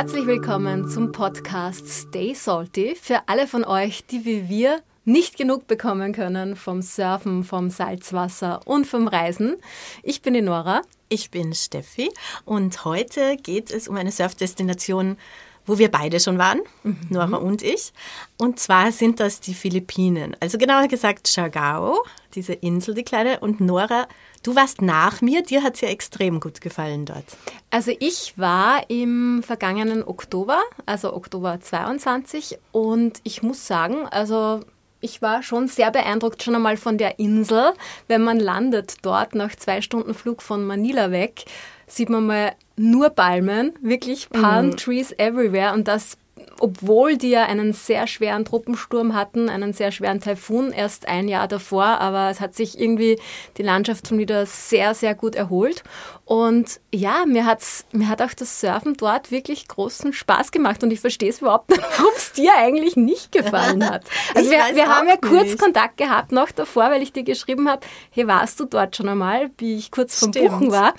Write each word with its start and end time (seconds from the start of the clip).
Herzlich 0.00 0.26
willkommen 0.26 0.88
zum 0.88 1.12
Podcast 1.12 1.86
Stay 1.86 2.32
Salty 2.32 2.96
für 2.98 3.20
alle 3.26 3.46
von 3.46 3.64
euch, 3.64 4.06
die 4.06 4.24
wie 4.24 4.48
wir 4.48 4.80
nicht 5.04 5.36
genug 5.36 5.66
bekommen 5.66 6.14
können 6.14 6.56
vom 6.56 6.80
Surfen, 6.80 7.44
vom 7.44 7.68
Salzwasser 7.68 8.62
und 8.64 8.86
vom 8.86 9.08
Reisen. 9.08 9.56
Ich 10.02 10.22
bin 10.22 10.32
die 10.32 10.40
Nora. 10.40 10.80
Ich 11.10 11.30
bin 11.30 11.52
Steffi 11.52 12.08
und 12.46 12.86
heute 12.86 13.36
geht 13.36 13.70
es 13.70 13.88
um 13.88 13.96
eine 13.96 14.10
Surfdestination, 14.10 15.18
wo 15.66 15.76
wir 15.76 15.90
beide 15.90 16.18
schon 16.18 16.38
waren, 16.38 16.60
mhm. 16.82 16.96
Nora 17.10 17.36
und 17.36 17.60
ich. 17.60 17.92
Und 18.38 18.58
zwar 18.58 18.92
sind 18.92 19.20
das 19.20 19.40
die 19.40 19.52
Philippinen. 19.52 20.34
Also 20.40 20.56
genauer 20.56 20.88
gesagt 20.88 21.26
Siargao, 21.26 22.02
diese 22.34 22.54
Insel, 22.54 22.94
die 22.94 23.04
kleine. 23.04 23.40
Und 23.40 23.60
Nora, 23.60 24.08
du 24.42 24.56
warst 24.56 24.82
nach 24.82 25.20
mir. 25.20 25.42
Dir 25.42 25.62
hat 25.62 25.74
es 25.74 25.80
ja 25.80 25.88
extrem 25.88 26.40
gut 26.40 26.60
gefallen 26.60 27.06
dort. 27.06 27.24
Also 27.70 27.92
ich 27.98 28.34
war 28.36 28.88
im 28.88 29.42
vergangenen 29.42 30.02
Oktober, 30.02 30.60
also 30.86 31.14
Oktober 31.14 31.60
22. 31.60 32.58
Und 32.72 33.20
ich 33.24 33.42
muss 33.42 33.66
sagen, 33.66 34.06
also 34.10 34.60
ich 35.00 35.22
war 35.22 35.42
schon 35.42 35.68
sehr 35.68 35.90
beeindruckt 35.90 36.42
schon 36.42 36.54
einmal 36.54 36.76
von 36.76 36.98
der 36.98 37.18
Insel. 37.18 37.72
Wenn 38.06 38.22
man 38.22 38.38
landet 38.38 38.96
dort 39.02 39.34
nach 39.34 39.54
zwei 39.56 39.80
Stunden 39.80 40.14
Flug 40.14 40.42
von 40.42 40.64
Manila 40.64 41.10
weg, 41.10 41.44
sieht 41.86 42.10
man 42.10 42.26
mal 42.26 42.52
nur 42.76 43.10
Palmen, 43.10 43.72
wirklich 43.80 44.30
Palm 44.30 44.68
mhm. 44.68 44.76
Trees 44.76 45.12
everywhere 45.18 45.74
und 45.74 45.88
das 45.88 46.16
obwohl 46.58 47.16
die 47.16 47.30
ja 47.30 47.44
einen 47.44 47.72
sehr 47.72 48.06
schweren 48.06 48.44
Truppensturm 48.44 49.14
hatten, 49.14 49.48
einen 49.48 49.72
sehr 49.72 49.92
schweren 49.92 50.20
Taifun 50.20 50.72
erst 50.72 51.08
ein 51.08 51.28
Jahr 51.28 51.48
davor, 51.48 51.84
aber 51.84 52.30
es 52.30 52.40
hat 52.40 52.54
sich 52.54 52.78
irgendwie 52.78 53.18
die 53.56 53.62
Landschaft 53.62 54.08
schon 54.08 54.18
wieder 54.18 54.46
sehr, 54.46 54.94
sehr 54.94 55.14
gut 55.14 55.34
erholt. 55.34 55.82
Und 56.24 56.80
ja, 56.92 57.24
mir, 57.26 57.44
hat's, 57.46 57.84
mir 57.92 58.08
hat 58.08 58.22
auch 58.22 58.34
das 58.34 58.60
Surfen 58.60 58.94
dort 58.94 59.30
wirklich 59.30 59.66
großen 59.68 60.12
Spaß 60.12 60.52
gemacht 60.52 60.82
und 60.82 60.92
ich 60.92 61.00
verstehe 61.00 61.30
es 61.30 61.40
überhaupt 61.40 61.70
nicht, 61.70 61.82
warum 61.98 62.12
es 62.16 62.32
dir 62.32 62.52
eigentlich 62.56 62.96
nicht 62.96 63.32
gefallen 63.32 63.88
hat. 63.88 64.04
Also 64.34 64.50
wir, 64.50 64.58
wir 64.74 64.86
haben 64.86 65.08
ja 65.08 65.16
kurz 65.16 65.48
nicht. 65.48 65.58
Kontakt 65.58 65.96
gehabt 65.96 66.30
noch 66.30 66.50
davor, 66.50 66.90
weil 66.90 67.02
ich 67.02 67.12
dir 67.12 67.24
geschrieben 67.24 67.68
habe, 67.68 67.86
hey, 68.10 68.26
warst 68.26 68.60
du 68.60 68.64
dort 68.64 68.96
schon 68.96 69.08
einmal, 69.08 69.50
wie 69.58 69.76
ich 69.76 69.90
kurz 69.90 70.18
vom 70.18 70.32
Stimmt. 70.32 70.50
Buchen 70.50 70.70
war. 70.70 70.94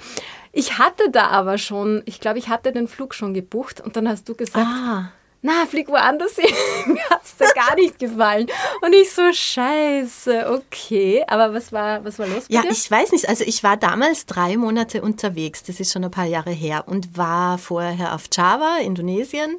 Ich 0.51 0.77
hatte 0.77 1.09
da 1.11 1.27
aber 1.27 1.57
schon, 1.57 2.03
ich 2.05 2.19
glaube, 2.19 2.39
ich 2.39 2.49
hatte 2.49 2.71
den 2.71 2.87
Flug 2.87 3.13
schon 3.13 3.33
gebucht 3.33 3.79
und 3.79 3.95
dann 3.95 4.07
hast 4.07 4.27
du 4.27 4.35
gesagt, 4.35 4.67
ah 4.67 5.11
na, 5.41 5.65
flieg 5.65 5.87
woanders 5.87 6.35
hin. 6.35 6.53
Mir 6.93 7.03
hat 7.09 7.23
es 7.23 7.35
da 7.37 7.45
gar 7.53 7.75
nicht 7.75 7.97
gefallen. 7.97 8.47
Und 8.81 8.93
ich 8.93 9.11
so, 9.11 9.21
scheiße, 9.33 10.51
okay. 10.51 11.23
Aber 11.27 11.53
was 11.53 11.71
war, 11.71 12.03
was 12.05 12.19
war 12.19 12.27
los 12.27 12.43
mit 12.43 12.51
Ja, 12.51 12.61
dir? 12.61 12.71
ich 12.71 12.89
weiß 12.89 13.11
nicht. 13.11 13.27
Also 13.27 13.43
ich 13.45 13.63
war 13.63 13.75
damals 13.77 14.25
drei 14.25 14.57
Monate 14.57 15.01
unterwegs. 15.01 15.63
Das 15.63 15.79
ist 15.79 15.91
schon 15.91 16.03
ein 16.03 16.11
paar 16.11 16.25
Jahre 16.25 16.51
her. 16.51 16.83
Und 16.87 17.17
war 17.17 17.57
vorher 17.57 18.13
auf 18.13 18.25
Java, 18.31 18.77
Indonesien. 18.83 19.57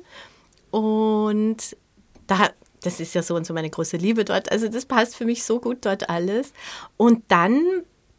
Und 0.70 1.76
da, 2.26 2.50
das 2.82 3.00
ist 3.00 3.14
ja 3.14 3.22
so 3.22 3.34
und 3.34 3.46
so 3.46 3.52
meine 3.54 3.70
große 3.70 3.96
Liebe 3.96 4.24
dort. 4.24 4.50
Also 4.52 4.68
das 4.68 4.86
passt 4.86 5.16
für 5.16 5.24
mich 5.24 5.44
so 5.44 5.60
gut 5.60 5.84
dort 5.84 6.08
alles. 6.08 6.52
Und 6.96 7.24
dann 7.28 7.60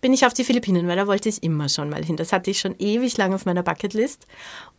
bin 0.02 0.12
ich 0.14 0.26
auf 0.26 0.34
die 0.34 0.44
Philippinen, 0.44 0.88
weil 0.88 0.98
da 0.98 1.08
wollte 1.08 1.30
ich 1.30 1.42
immer 1.44 1.70
schon 1.70 1.90
mal 1.90 2.04
hin. 2.04 2.18
Das 2.18 2.34
hatte 2.34 2.52
ich 2.52 2.60
schon 2.60 2.76
ewig 2.78 3.16
lang 3.18 3.34
auf 3.34 3.46
meiner 3.46 3.64
Bucketlist. 3.64 4.28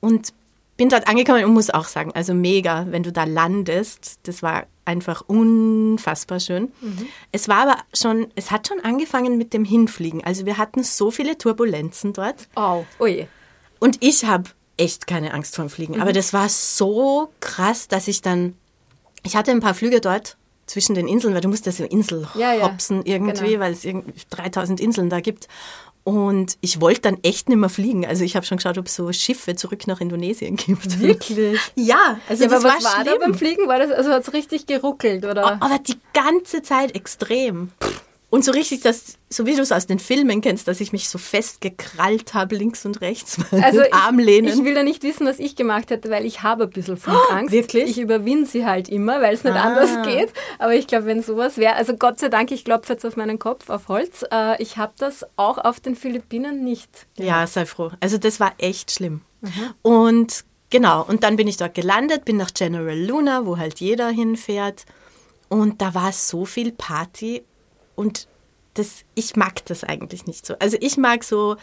Und 0.01 0.35
bin 0.77 0.89
dort 0.89 1.07
angekommen 1.09 1.45
und 1.45 1.55
muss 1.55 1.71
auch 1.71 1.87
sagen, 1.87 2.13
also 2.15 2.35
mega, 2.35 2.87
wenn 2.91 3.03
du 3.03 3.13
da 3.13 3.25
landest. 3.25 4.19
Das 4.25 4.43
war 4.43 4.67
einfach 4.85 5.23
unfassbar 5.27 6.41
schön. 6.41 6.73
Mhm. 6.81 7.07
Es 7.33 7.49
war 7.49 7.63
aber 7.63 7.77
schon, 7.95 8.29
es 8.35 8.51
hat 8.51 8.69
schon 8.69 8.81
angefangen 8.81 9.39
mit 9.39 9.53
dem 9.53 9.65
Hinfliegen. 9.65 10.25
Also 10.25 10.47
wir 10.47 10.59
hatten 10.59 10.83
so 10.83 11.11
viele 11.11 11.39
Turbulenzen 11.39 12.13
dort. 12.13 12.49
Oh, 12.57 12.85
ui. 13.01 13.29
Und 13.79 13.99
ich 14.01 14.25
habe 14.25 14.51
echt 14.77 15.07
keine 15.07 15.33
Angst 15.33 15.55
vor 15.55 15.65
dem 15.65 15.71
Fliegen. 15.71 15.95
Mhm. 15.95 16.03
Aber 16.03 16.13
das 16.13 16.33
war 16.33 16.49
so 16.49 17.31
krass, 17.41 17.89
dass 17.89 18.09
ich 18.09 18.21
dann, 18.21 18.57
ich 19.23 19.37
hatte 19.37 19.53
ein 19.53 19.61
paar 19.61 19.75
Flüge 19.75 20.01
dort 20.01 20.37
zwischen 20.67 20.95
den 20.95 21.07
Inseln, 21.07 21.35
weil 21.35 21.41
du 21.41 21.49
musst 21.49 21.67
ja 21.67 21.73
so 21.73 21.85
Insel 21.85 22.27
ja, 22.35 22.55
ja. 22.55 22.77
irgendwie, 23.05 23.51
genau. 23.51 23.61
weil 23.61 23.73
es 23.73 23.87
3000 24.31 24.81
Inseln 24.81 25.11
da 25.11 25.21
gibt. 25.21 25.49
Und 26.05 26.59
ich 26.61 26.83
wollte 26.83 27.01
dann 27.01 27.19
echt 27.23 27.49
nicht 27.49 27.57
mehr 27.57 27.71
fliegen. 27.71 28.05
Also 28.05 28.25
ich 28.25 28.37
habe 28.37 28.45
schon 28.45 28.59
geschaut, 28.59 28.77
ob 28.77 28.87
es 28.87 28.95
so 28.95 29.11
Schiffe 29.13 29.57
zurück 29.57 29.87
nach 29.87 30.03
Indonesien 30.03 30.57
gibt. 30.57 31.01
Wirklich? 31.01 31.59
ja, 31.75 32.21
also 32.29 32.45
ja, 32.45 32.51
das 32.51 32.65
aber 32.65 32.75
was 32.75 32.85
war, 32.85 32.99
war 32.99 33.05
da 33.05 33.17
beim 33.19 33.35
Fliegen? 33.35 33.67
War 33.69 33.79
das, 33.79 33.91
also 33.91 34.11
hat 34.11 34.23
es 34.23 34.33
richtig 34.35 34.67
geruckelt, 34.67 35.25
oder? 35.25 35.63
Aber 35.63 35.79
die 35.79 35.97
ganze 36.13 36.63
Zeit 36.63 36.95
extrem. 36.95 37.71
Pff. 37.83 38.04
Und 38.35 38.45
so 38.45 38.51
richtig, 38.51 38.81
dass, 38.81 39.17
so 39.31 39.47
wie 39.47 39.55
du 39.55 39.63
es 39.63 39.71
aus 39.71 39.87
den 39.87 40.01
Filmen 40.01 40.41
kennst, 40.41 40.67
dass 40.67 40.81
ich 40.81 40.91
mich 40.91 41.09
so 41.09 41.19
festgekrallt 41.19 42.35
habe, 42.35 42.57
links 42.57 42.85
und 42.85 43.01
rechts, 43.01 43.39
also 43.53 43.83
ich, 43.83 43.95
Arm 43.95 44.19
lehnen. 44.19 44.49
Ich 44.49 44.65
will 44.65 44.75
ja 44.75 44.83
nicht 44.83 45.05
wissen, 45.05 45.25
was 45.25 45.39
ich 45.39 45.55
gemacht 45.55 45.91
hätte, 45.91 46.11
weil 46.11 46.27
ich 46.27 46.43
habe 46.43 46.65
ein 46.65 46.71
bisschen 46.71 46.97
Flugangst. 46.97 47.53
Oh, 47.55 47.57
wirklich? 47.57 47.91
Ich 47.91 48.01
überwinde 48.01 48.47
sie 48.47 48.67
halt 48.67 48.89
immer, 48.89 49.23
weil 49.23 49.35
es 49.35 49.45
nicht 49.45 49.55
ah. 49.55 49.63
anders 49.63 50.05
geht. 50.05 50.33
Aber 50.59 50.75
ich 50.75 50.89
glaube, 50.89 51.07
wenn 51.07 51.23
sowas 51.23 51.59
wäre, 51.59 51.77
also 51.77 51.95
Gott 51.95 52.19
sei 52.19 52.29
Dank, 52.29 52.51
ich 52.51 52.65
klopfe 52.65 52.95
jetzt 52.95 53.07
auf 53.07 53.17
meinen 53.17 53.39
Kopf, 53.39 53.71
auf 53.71 53.87
Holz, 53.87 54.25
äh, 54.33 54.61
ich 54.61 54.79
habe 54.79 54.95
das 54.99 55.25
auch 55.37 55.59
auf 55.59 55.79
den 55.79 55.95
Philippinen 55.95 56.65
nicht. 56.65 56.91
Gemacht. 57.15 57.31
Ja, 57.31 57.47
sei 57.47 57.67
froh. 57.67 57.93
Also 58.01 58.19
das 58.19 58.41
war 58.41 58.55
echt 58.59 58.91
schlimm. 58.91 59.21
Mhm. 59.43 59.75
Und 59.83 60.45
genau, 60.71 61.05
und 61.05 61.23
dann 61.23 61.37
bin 61.37 61.47
ich 61.47 61.57
dort 61.57 61.75
gelandet, 61.75 62.25
bin 62.25 62.39
nach 62.39 62.53
General 62.53 62.99
Luna, 62.99 63.47
wo 63.47 63.59
halt 63.59 63.79
jeder 63.79 64.09
hinfährt. 64.09 64.87
Und 65.49 65.81
da 65.81 65.95
war 65.95 66.11
so 66.11 66.45
viel 66.45 66.73
Party 66.73 67.45
und 67.95 68.29
das, 68.75 69.05
ich 69.15 69.37
mag 69.37 69.65
das 69.67 69.85
eigentlich 69.85 70.27
nicht 70.27 70.45
so. 70.45 70.55
Also 70.59 70.77
ich 70.81 70.97
mag 70.97 71.23
so 71.25 71.57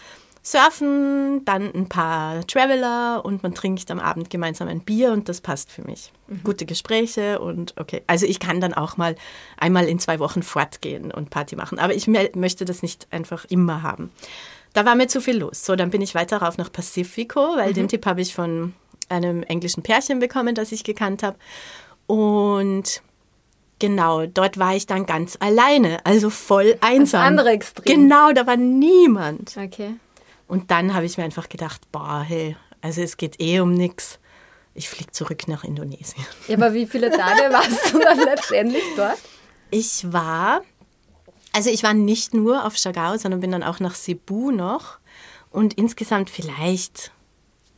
surfen, 0.44 1.46
dann 1.46 1.72
ein 1.74 1.88
paar 1.88 2.46
Traveler 2.48 3.24
und 3.24 3.44
man 3.44 3.54
trinkt 3.54 3.92
am 3.92 4.00
Abend 4.00 4.30
gemeinsam 4.30 4.68
ein 4.68 4.82
Bier 4.82 5.12
und 5.12 5.30
das 5.30 5.42
passt 5.42 5.72
für 5.72 5.84
mich. 5.84 6.12
Mhm. 6.28 6.44
Gute 6.44 6.66
Gespräche 6.66 7.40
und 7.40 7.76
okay. 7.78 8.02
Also 8.08 8.26
ich 8.26 8.40
kann 8.40 8.60
dann 8.60 8.74
auch 8.74 8.98
mal 8.98 9.16
einmal 9.58 9.88
in 9.88 10.00
zwei 10.00 10.20
Wochen 10.20 10.42
fortgehen 10.42 11.12
und 11.12 11.30
Party 11.30 11.56
machen, 11.56 11.78
aber 11.78 11.94
ich 11.94 12.08
möchte 12.08 12.66
das 12.66 12.82
nicht 12.82 13.08
einfach 13.12 13.46
immer 13.46 13.84
haben. 13.84 14.12
Da 14.74 14.86
war 14.86 14.96
mir 14.96 15.08
zu 15.08 15.22
viel 15.22 15.38
los. 15.38 15.66
So, 15.66 15.76
dann 15.76 15.92
bin 15.92 16.02
ich 16.02 16.16
weiter 16.16 16.38
rauf 16.38 16.58
nach 16.58 16.72
Pacifico, 16.72 17.56
weil 17.58 17.72
mhm. 17.72 17.76
den 17.76 17.88
Tipp 17.90 18.06
habe 18.06 18.22
ich 18.22 18.34
von 18.34 18.74
einem 19.10 19.44
englischen 19.44 19.84
Pärchen 19.84 20.20
bekommen, 20.20 20.56
das 20.56 20.72
ich 20.72 20.84
gekannt 20.84 21.22
habe. 21.24 21.38
Und 22.08 23.04
Genau, 23.82 24.28
dort 24.28 24.60
war 24.60 24.76
ich 24.76 24.86
dann 24.86 25.08
ganz 25.08 25.38
alleine, 25.40 26.06
also 26.06 26.30
voll 26.30 26.78
einsam. 26.82 27.22
Das 27.22 27.28
andere 27.30 27.50
Extrem. 27.50 27.86
Genau, 27.86 28.32
da 28.32 28.46
war 28.46 28.56
niemand. 28.56 29.58
Okay. 29.58 29.96
Und 30.48 30.70
dann 30.70 30.94
habe 30.94 31.08
ich 31.08 31.18
mir 31.18 31.24
einfach 31.24 31.50
gedacht, 31.50 31.82
boah, 31.92 32.22
hey, 32.22 32.56
also 32.82 33.02
es 33.02 33.18
geht 33.18 33.42
eh 33.42 33.60
um 33.60 33.74
nichts. 33.74 34.20
Ich 34.76 34.88
fliege 34.88 35.10
zurück 35.10 35.48
nach 35.48 35.64
Indonesien. 35.64 36.24
Ja, 36.48 36.58
aber 36.58 36.76
wie 36.76 36.86
viele 36.86 37.10
Tage 37.10 37.42
warst 37.52 37.92
du 37.92 37.98
dann 37.98 38.20
letztendlich 38.20 38.84
dort? 38.96 39.18
Ich 39.72 40.14
war, 40.14 40.62
also 41.52 41.72
ich 41.72 41.82
war 41.82 41.96
nicht 41.96 42.36
nur 42.36 42.66
auf 42.66 42.76
Chagao, 42.76 43.18
sondern 43.18 43.40
bin 43.40 43.50
dann 43.50 43.64
auch 43.64 43.80
nach 43.80 43.96
Cebu 43.96 44.52
noch 44.52 45.00
und 45.50 45.74
insgesamt 45.74 46.30
vielleicht 46.30 47.12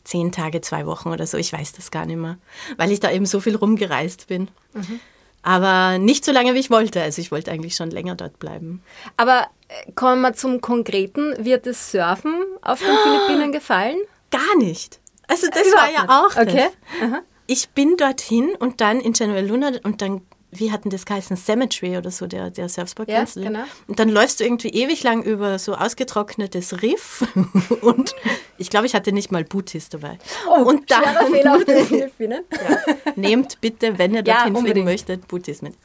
zehn 0.03 0.33
Tage, 0.33 0.59
zwei 0.59 0.85
Wochen 0.85 1.13
oder 1.13 1.25
so. 1.25 1.37
Ich 1.37 1.53
weiß 1.53 1.71
das 1.71 1.91
gar 1.91 2.05
nicht 2.05 2.17
mehr, 2.17 2.39
weil 2.75 2.91
ich 2.91 2.99
da 2.99 3.09
eben 3.09 3.25
so 3.25 3.39
viel 3.39 3.55
rumgereist 3.55 4.27
bin. 4.27 4.49
Mhm. 4.73 4.99
Aber 5.43 5.97
nicht 5.97 6.25
so 6.25 6.31
lange, 6.31 6.53
wie 6.53 6.59
ich 6.59 6.71
wollte. 6.71 7.01
Also 7.01 7.21
ich 7.21 7.31
wollte 7.31 7.51
eigentlich 7.51 7.75
schon 7.75 7.91
länger 7.91 8.15
dort 8.15 8.39
bleiben. 8.39 8.81
Aber 9.17 9.47
äh, 9.67 9.91
kommen 9.91 10.21
wir 10.21 10.33
zum 10.33 10.61
Konkreten. 10.61 11.33
Wird 11.43 11.67
das 11.67 11.91
Surfen 11.91 12.33
auf 12.61 12.79
den 12.79 12.97
Philippinen 13.03 13.51
gefallen? 13.51 13.97
Gar 14.31 14.57
nicht. 14.57 14.99
Also 15.27 15.47
das 15.53 15.67
Überhaupt 15.67 15.93
war 15.97 16.05
ja 16.07 16.25
auch 16.25 16.35
okay. 16.37 16.69
das. 17.01 17.21
Ich 17.45 17.69
bin 17.69 17.97
dorthin 17.97 18.55
und 18.57 18.81
dann 18.81 19.01
in 19.01 19.13
General 19.13 19.45
Luna 19.45 19.71
und 19.83 20.01
dann 20.01 20.21
wie 20.59 20.71
hatten 20.71 20.89
das 20.89 21.05
geheißen, 21.05 21.37
Cemetery 21.37 21.97
oder 21.97 22.11
so, 22.11 22.27
der, 22.27 22.49
der 22.49 22.69
Surfspot. 22.69 23.09
Ja, 23.09 23.25
genau. 23.35 23.63
Und 23.87 23.99
dann 23.99 24.09
läufst 24.09 24.39
du 24.39 24.43
irgendwie 24.43 24.69
ewig 24.69 25.03
lang 25.03 25.23
über 25.23 25.59
so 25.59 25.75
ausgetrocknetes 25.75 26.81
Riff 26.81 27.23
und 27.81 28.15
ich 28.57 28.69
glaube, 28.69 28.85
ich 28.85 28.95
hatte 28.95 29.11
nicht 29.11 29.31
mal 29.31 29.43
Booties 29.43 29.89
dabei. 29.89 30.17
Oh, 30.47 30.63
und 30.63 30.89
dann, 30.89 31.03
Fehler 31.31 31.55
auf 31.55 31.65
den 31.65 31.85
Philippinen. 31.85 32.43
ja, 32.51 33.13
nehmt 33.15 33.59
bitte, 33.61 33.97
wenn 33.97 34.13
ihr 34.13 34.23
dorthin 34.23 34.55
ja, 34.55 34.61
fliegen 34.61 34.83
möchtet, 34.83 35.27
Booties 35.27 35.61
mit. 35.61 35.75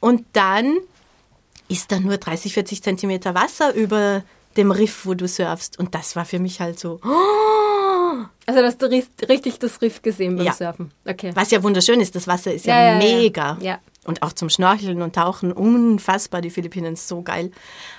Und 0.00 0.24
dann 0.32 0.78
ist 1.68 1.90
da 1.90 2.00
nur 2.00 2.16
30, 2.16 2.54
40 2.54 2.82
Zentimeter 2.82 3.34
Wasser 3.34 3.74
über 3.74 4.22
dem 4.56 4.70
Riff, 4.70 5.04
wo 5.04 5.14
du 5.14 5.26
surfst. 5.28 5.78
Und 5.78 5.94
das 5.94 6.16
war 6.16 6.24
für 6.24 6.38
mich 6.38 6.60
halt 6.60 6.78
so... 6.78 7.00
Also 8.48 8.62
hast 8.62 8.80
du 8.80 8.86
richtig 8.86 9.58
das 9.58 9.82
Riff 9.82 10.00
gesehen 10.02 10.36
beim 10.36 10.46
ja. 10.46 10.52
Surfen. 10.52 10.92
Okay. 11.04 11.32
Was 11.34 11.50
ja 11.50 11.62
wunderschön 11.64 12.00
ist, 12.00 12.14
das 12.14 12.28
Wasser 12.28 12.54
ist 12.54 12.64
ja, 12.64 12.92
ja 12.92 12.98
mega. 12.98 13.58
Ja. 13.60 13.80
Und 14.06 14.22
auch 14.22 14.32
zum 14.32 14.48
Schnorcheln 14.48 15.02
und 15.02 15.14
Tauchen 15.14 15.52
unfassbar, 15.52 16.40
die 16.40 16.50
Philippinen 16.50 16.96
so 16.96 17.22
geil. 17.22 17.50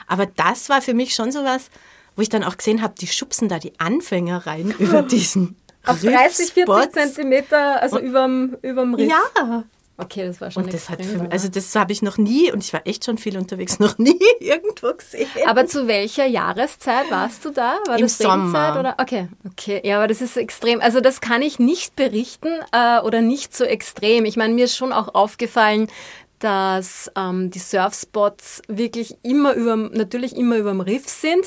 Aber 0.07 0.25
das 0.25 0.69
war 0.69 0.81
für 0.81 0.94
mich 0.94 1.13
schon 1.13 1.31
sowas, 1.31 1.69
wo 2.15 2.21
ich 2.21 2.30
dann 2.30 2.44
auch 2.44 2.57
gesehen 2.57 2.81
habe, 2.81 2.95
die 3.00 3.07
schubsen 3.07 3.50
da 3.50 3.59
die 3.59 3.80
Anfänger 3.80 4.48
rein 4.48 4.74
über 4.80 5.01
diesen 5.04 5.56
Auf 5.86 6.01
30, 6.01 6.54
40 6.54 6.92
Zentimeter, 6.94 7.81
also 7.81 8.00
überm, 8.00 8.57
überm 8.62 8.95
Riff. 8.95 9.09
Ja. 9.09 9.63
Okay, 10.00 10.28
das 10.28 10.40
war 10.40 10.52
schon 10.52 10.64
Und 10.64 10.74
das 10.74 10.90
hat 10.90 11.04
für, 11.04 11.32
also 11.32 11.50
das 11.50 11.74
habe 11.76 11.92
ich 11.92 12.04
noch 12.04 12.18
nie 12.18 12.52
und 12.52 12.64
ich 12.64 12.72
war 12.72 12.82
echt 12.86 13.04
schon 13.04 13.18
viel 13.18 13.36
unterwegs, 13.36 13.80
noch 13.80 13.98
nie 13.98 14.20
irgendwo 14.40 14.94
gesehen. 14.94 15.28
Aber 15.48 15.66
zu 15.66 15.88
welcher 15.88 16.28
Jahreszeit 16.28 17.10
warst 17.10 17.44
du 17.46 17.50
da? 17.50 17.80
War 17.88 17.96
Im 17.96 18.04
das 18.04 18.20
Regenzeit 18.20 18.28
Sommer. 18.28 18.80
Oder? 18.80 18.96
Okay, 19.00 19.28
okay. 19.48 19.82
Ja, 19.84 19.98
aber 19.98 20.08
das 20.08 20.22
ist 20.22 20.38
extrem. 20.38 20.82
Also 20.82 21.02
das 21.02 21.20
kann 21.20 21.42
ich 21.42 21.58
nicht 21.58 21.96
berichten 21.96 22.50
äh, 22.72 23.00
oder 23.00 23.22
nicht 23.22 23.56
so 23.56 23.64
extrem. 23.64 24.26
Ich 24.26 24.38
meine, 24.38 24.54
mir 24.54 24.66
ist 24.66 24.78
schon 24.78 24.94
auch 24.94 25.16
aufgefallen, 25.16 25.88
dass 26.39 27.12
ähm, 27.16 27.50
die 27.51 27.60
Surfspots 27.60 28.62
wirklich 28.68 29.18
immer 29.24 29.54
über, 29.54 29.75
natürlich 29.75 30.36
immer 30.36 30.57
über 30.57 30.72
dem 30.72 30.81
Riff 30.81 31.07
sind, 31.07 31.45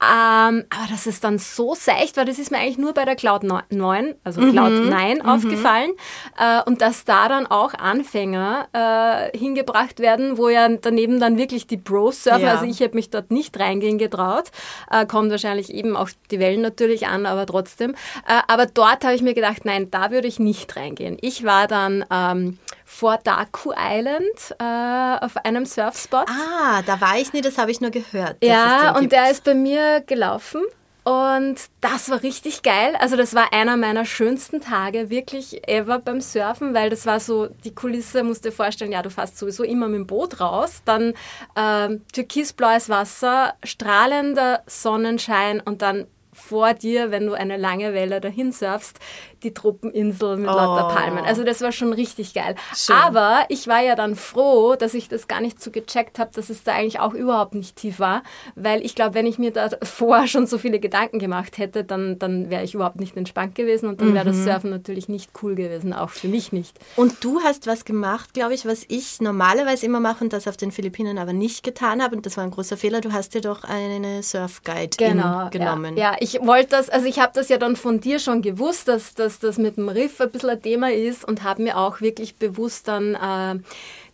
ähm, 0.00 0.64
aber 0.70 0.86
dass 0.90 1.06
es 1.06 1.20
dann 1.20 1.38
so 1.38 1.74
seicht 1.74 2.16
war, 2.16 2.24
das 2.24 2.38
ist 2.38 2.50
mir 2.50 2.58
eigentlich 2.58 2.78
nur 2.78 2.92
bei 2.92 3.04
der 3.04 3.16
Cloud 3.16 3.44
9, 3.44 4.14
also 4.24 4.40
Cloud 4.40 4.72
9 4.90 5.22
aufgefallen 5.22 5.92
äh, 6.38 6.60
und 6.64 6.80
dass 6.80 7.04
da 7.04 7.28
dann 7.28 7.46
auch 7.46 7.74
Anfänger 7.74 8.68
äh, 8.72 9.36
hingebracht 9.38 10.00
werden, 10.00 10.38
wo 10.38 10.48
ja 10.48 10.68
daneben 10.68 11.20
dann 11.20 11.38
wirklich 11.38 11.66
die 11.66 11.76
Pros 11.76 12.24
surfen, 12.24 12.42
Ja. 12.42 12.52
also 12.52 12.64
ich 12.64 12.80
hätte 12.80 12.96
mich 12.96 13.10
dort 13.10 13.30
nicht 13.30 13.58
reingehen 13.58 13.98
getraut, 13.98 14.50
äh, 14.90 15.06
kommt 15.06 15.30
wahrscheinlich 15.30 15.72
eben 15.72 15.96
auf 15.96 16.10
die 16.30 16.38
Wellen 16.40 16.62
natürlich 16.62 17.06
an, 17.06 17.26
aber 17.26 17.46
trotzdem. 17.46 17.92
Äh, 18.26 18.40
aber 18.48 18.66
dort 18.66 19.04
habe 19.04 19.14
ich 19.14 19.22
mir 19.22 19.34
gedacht, 19.34 19.64
nein, 19.64 19.90
da 19.90 20.10
würde 20.10 20.26
ich 20.28 20.38
nicht 20.38 20.74
reingehen. 20.76 21.16
Ich 21.20 21.44
war 21.44 21.66
dann 21.68 22.04
ähm, 22.10 22.58
vor 22.92 23.18
Daku 23.18 23.72
Island 23.76 24.54
äh, 24.58 25.24
auf 25.24 25.36
einem 25.44 25.64
Surfspot. 25.64 26.28
Ah, 26.28 26.82
da 26.82 27.00
war 27.00 27.18
ich 27.18 27.32
nie, 27.32 27.40
das 27.40 27.56
habe 27.56 27.70
ich 27.70 27.80
nur 27.80 27.90
gehört. 27.90 28.36
Ja, 28.44 28.94
und 28.94 29.00
gibt. 29.00 29.12
der 29.12 29.30
ist 29.30 29.44
bei 29.44 29.54
mir 29.54 30.02
gelaufen. 30.02 30.60
Und 31.04 31.56
das 31.80 32.10
war 32.10 32.22
richtig 32.22 32.62
geil. 32.62 32.94
Also 33.00 33.16
das 33.16 33.34
war 33.34 33.52
einer 33.52 33.76
meiner 33.76 34.04
schönsten 34.04 34.60
Tage 34.60 35.10
wirklich 35.10 35.66
ever 35.66 35.98
beim 35.98 36.20
Surfen, 36.20 36.74
weil 36.74 36.90
das 36.90 37.06
war 37.06 37.18
so, 37.18 37.48
die 37.64 37.74
Kulisse, 37.74 38.22
musst 38.22 38.44
dir 38.44 38.52
vorstellen, 38.52 38.92
ja, 38.92 39.02
du 39.02 39.10
fährst 39.10 39.36
sowieso 39.36 39.64
immer 39.64 39.88
mit 39.88 39.98
dem 39.98 40.06
Boot 40.06 40.38
raus, 40.38 40.82
dann 40.84 41.14
ähm, 41.56 42.02
türkisblaues 42.12 42.88
Wasser, 42.88 43.54
strahlender 43.64 44.62
Sonnenschein 44.66 45.60
und 45.60 45.82
dann 45.82 46.06
vor 46.32 46.72
dir, 46.72 47.10
wenn 47.10 47.26
du 47.26 47.34
eine 47.34 47.56
lange 47.56 47.94
Welle 47.94 48.20
dahin 48.20 48.52
surfst, 48.52 48.98
die 49.42 49.54
Troppeninsel 49.54 50.36
mit 50.36 50.46
lauter 50.46 50.88
Oh. 50.90 50.94
Palmen. 50.94 51.24
Also 51.24 51.44
das 51.44 51.60
war 51.60 51.72
schon 51.72 51.92
richtig 51.92 52.34
geil. 52.34 52.54
Schön. 52.74 52.96
Aber 52.96 53.40
ich 53.48 53.66
war 53.68 53.82
ja 53.82 53.94
dann 53.94 54.16
froh, 54.16 54.74
dass 54.76 54.94
ich 54.94 55.08
das 55.08 55.28
gar 55.28 55.40
nicht 55.40 55.62
so 55.62 55.70
gecheckt 55.70 56.18
habe, 56.18 56.30
dass 56.34 56.50
es 56.50 56.62
da 56.64 56.72
eigentlich 56.72 57.00
auch 57.00 57.14
überhaupt 57.14 57.54
nicht 57.54 57.76
tief 57.76 57.98
war, 58.00 58.22
weil 58.54 58.84
ich 58.84 58.94
glaube, 58.94 59.14
wenn 59.14 59.26
ich 59.26 59.38
mir 59.38 59.50
da 59.52 59.70
vorher 59.82 60.26
schon 60.26 60.46
so 60.46 60.58
viele 60.58 60.80
Gedanken 60.80 61.18
gemacht 61.18 61.58
hätte, 61.58 61.84
dann, 61.84 62.18
dann 62.18 62.50
wäre 62.50 62.64
ich 62.64 62.74
überhaupt 62.74 63.00
nicht 63.00 63.16
entspannt 63.16 63.54
gewesen 63.54 63.88
und 63.88 64.00
dann 64.00 64.14
wäre 64.14 64.24
das 64.24 64.44
Surfen 64.44 64.70
natürlich 64.70 65.08
nicht 65.08 65.30
cool 65.42 65.54
gewesen, 65.54 65.92
auch 65.92 66.10
für 66.10 66.28
mich 66.28 66.52
nicht. 66.52 66.78
Und 66.96 67.22
du 67.24 67.40
hast 67.40 67.66
was 67.66 67.84
gemacht, 67.84 68.34
glaube 68.34 68.54
ich, 68.54 68.66
was 68.66 68.84
ich 68.88 69.20
normalerweise 69.20 69.86
immer 69.86 70.00
mache 70.00 70.24
und 70.24 70.32
das 70.32 70.48
auf 70.48 70.56
den 70.56 70.72
Philippinen 70.72 71.18
aber 71.18 71.32
nicht 71.32 71.62
getan 71.62 72.02
habe. 72.02 72.16
Und 72.16 72.26
das 72.26 72.36
war 72.36 72.44
ein 72.44 72.50
großer 72.50 72.76
Fehler. 72.76 73.00
Du 73.00 73.12
hast 73.12 73.34
dir 73.34 73.40
doch 73.40 73.64
eine 73.64 74.22
Surfguide 74.22 74.96
Genau, 74.96 75.48
genommen. 75.50 75.96
Ja, 75.96 76.12
ja 76.12 76.16
ich 76.20 76.40
wollte 76.44 76.70
das, 76.70 76.88
also 76.88 77.06
ich 77.06 77.18
habe 77.18 77.32
das 77.34 77.48
ja 77.48 77.58
dann 77.58 77.76
von 77.76 78.00
dir 78.00 78.18
schon 78.18 78.42
gewusst, 78.42 78.88
dass, 78.88 79.14
dass 79.32 79.56
das 79.56 79.58
mit 79.58 79.76
dem 79.76 79.88
Riff 79.88 80.20
ein 80.20 80.30
bisschen 80.30 80.50
ein 80.50 80.62
Thema 80.62 80.92
ist 80.92 81.26
und 81.26 81.42
habe 81.42 81.62
mir 81.62 81.78
auch 81.78 82.00
wirklich 82.00 82.36
bewusst 82.36 82.88
dann 82.88 83.14
äh, 83.14 83.60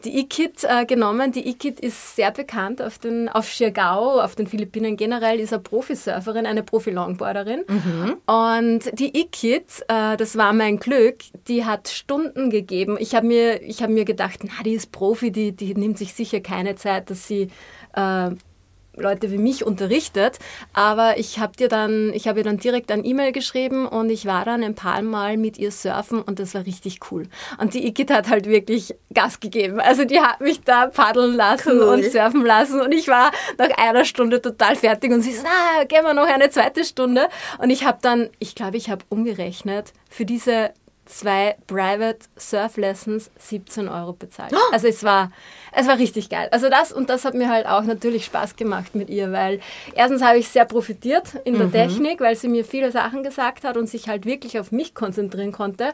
die 0.05 0.19
IKIT 0.21 0.65
äh, 0.65 0.87
genommen. 0.87 1.33
Die 1.33 1.49
IKIT 1.49 1.81
ist 1.81 2.17
sehr 2.17 2.31
bekannt 2.31 2.81
auf, 2.81 2.99
den, 2.99 3.29
auf 3.29 3.49
Siargao, 3.53 4.21
auf 4.21 4.37
den 4.37 4.47
Philippinen 4.47 4.97
generell, 4.97 5.41
ist 5.41 5.53
eine 5.53 5.63
Profisurferin, 5.63 6.47
eine 6.47 6.63
Profi-Longboarderin. 6.63 7.65
Und 8.27 8.99
die 8.99 9.19
IKIT, 9.19 9.85
äh, 9.89 10.17
das 10.17 10.37
war 10.37 10.53
mein 10.53 10.79
Glück, 10.79 11.19
die 11.49 11.65
hat 11.65 11.89
Stunden 11.89 12.51
gegeben. 12.51 12.97
Ich 13.01 13.15
habe 13.15 13.27
mir, 13.27 13.63
ich 13.63 13.83
hab 13.83 13.91
mir 13.91 14.05
gedacht, 14.05 14.41
na, 14.45 14.63
die 14.65 14.75
ist 14.75 14.93
Profi, 14.93 15.33
die, 15.33 15.53
die 15.53 15.75
nimmt 15.75 15.99
sich 15.99 16.15
sicher 16.15 16.41
keine 16.41 16.77
Zeit, 16.77 17.11
dass 17.11 17.27
sie 17.27 17.49
äh, 17.95 18.31
Leute 19.03 19.31
wie 19.31 19.39
mich 19.39 19.65
unterrichtet, 19.65 20.39
aber 20.73 21.19
ich 21.19 21.39
habe 21.39 21.57
dir 21.57 21.69
dann, 21.69 22.13
ich 22.15 22.29
habe 22.29 22.41
ihr 22.41 22.45
dann 22.45 22.59
direkt 22.59 22.91
ein 22.91 23.05
E-Mail 23.05 23.33
geschrieben 23.33 23.87
und 23.87 24.11
ich 24.11 24.27
war 24.27 24.45
dann 24.45 24.63
ein 24.63 24.75
paar 24.75 25.03
Mal 25.03 25.37
mit 25.37 25.59
ihr 25.59 25.71
surfen 25.71 26.23
und 26.23 26.39
das 26.39 26.55
war 26.55 26.67
richtig 26.67 27.01
cool. 27.11 27.29
Und 27.59 27.75
die 27.75 27.87
Igitt 27.87 28.11
hat 28.11 28.29
halt 28.29 28.47
wirklich 28.47 28.95
Gas 29.13 29.41
gegeben. 29.41 29.81
Also 29.81 30.05
die 30.05 30.21
hat 30.21 30.41
mich 30.41 30.63
da 30.63 30.87
paddeln 30.87 31.35
lassen 31.35 31.79
Cool. 31.79 31.89
und 31.89 32.05
surfen 32.05 32.45
lassen 32.45 32.81
und 32.81 32.93
ich 32.93 33.09
war 33.09 33.31
nach 33.59 33.71
einer 33.79 34.05
Stunde 34.05 34.41
total 34.43 34.77
fertig 34.77 35.13
und 35.13 35.23
sie 35.23 35.33
so, 35.33 35.43
na, 35.45 35.85
gehen 35.85 36.05
wir 36.05 36.15
noch 36.15 36.27
eine 36.27 36.51
zweite 36.51 36.85
Stunde. 36.85 37.29
Und 37.59 37.71
ich 37.71 37.85
habe 37.85 37.99
dann, 38.03 38.29
ich 38.39 38.55
glaube, 38.55 38.77
ich 38.77 38.91
habe 38.91 39.05
umgerechnet 39.09 39.93
für 40.09 40.25
diese 40.25 40.71
zwei 41.09 41.57
Private 41.67 42.19
Surf 42.37 42.77
Lessons 42.77 43.31
17 43.39 43.89
Euro 43.89 44.13
bezahlt. 44.13 44.53
Also 44.73 44.87
es 44.89 45.03
war, 45.03 45.33
es 45.73 45.87
war 45.87 45.99
richtig 45.99 46.29
geil. 46.29 46.49
Also 46.53 46.69
das 46.69 46.93
und 46.93 47.11
das 47.11 47.25
hat 47.25 47.35
mir 47.35 47.49
halt 47.49 47.67
auch 47.67 47.83
natürlich 47.83 48.25
Spaß 48.25 48.57
gemacht 48.57 48.95
mit 48.95 49.11
ihr, 49.11 49.33
weil 49.33 49.61
erstens 49.95 50.23
habe 50.23 50.39
ich 50.39 50.49
sehr 50.49 50.65
profitiert 50.65 51.35
in 51.45 51.59
der 51.59 51.71
Technik, 51.71 52.21
weil 52.21 52.37
sie 52.37 52.49
mir 52.49 52.65
viele 52.65 52.93
Sachen 52.93 53.23
gesagt 53.23 53.65
hat 53.65 53.77
und 53.77 53.89
sich 53.89 54.09
halt 54.09 54.27
wirklich 54.27 54.59
auf 54.59 54.71
mich 54.71 54.95
konzentrieren 54.95 55.53
konnte. 55.53 55.93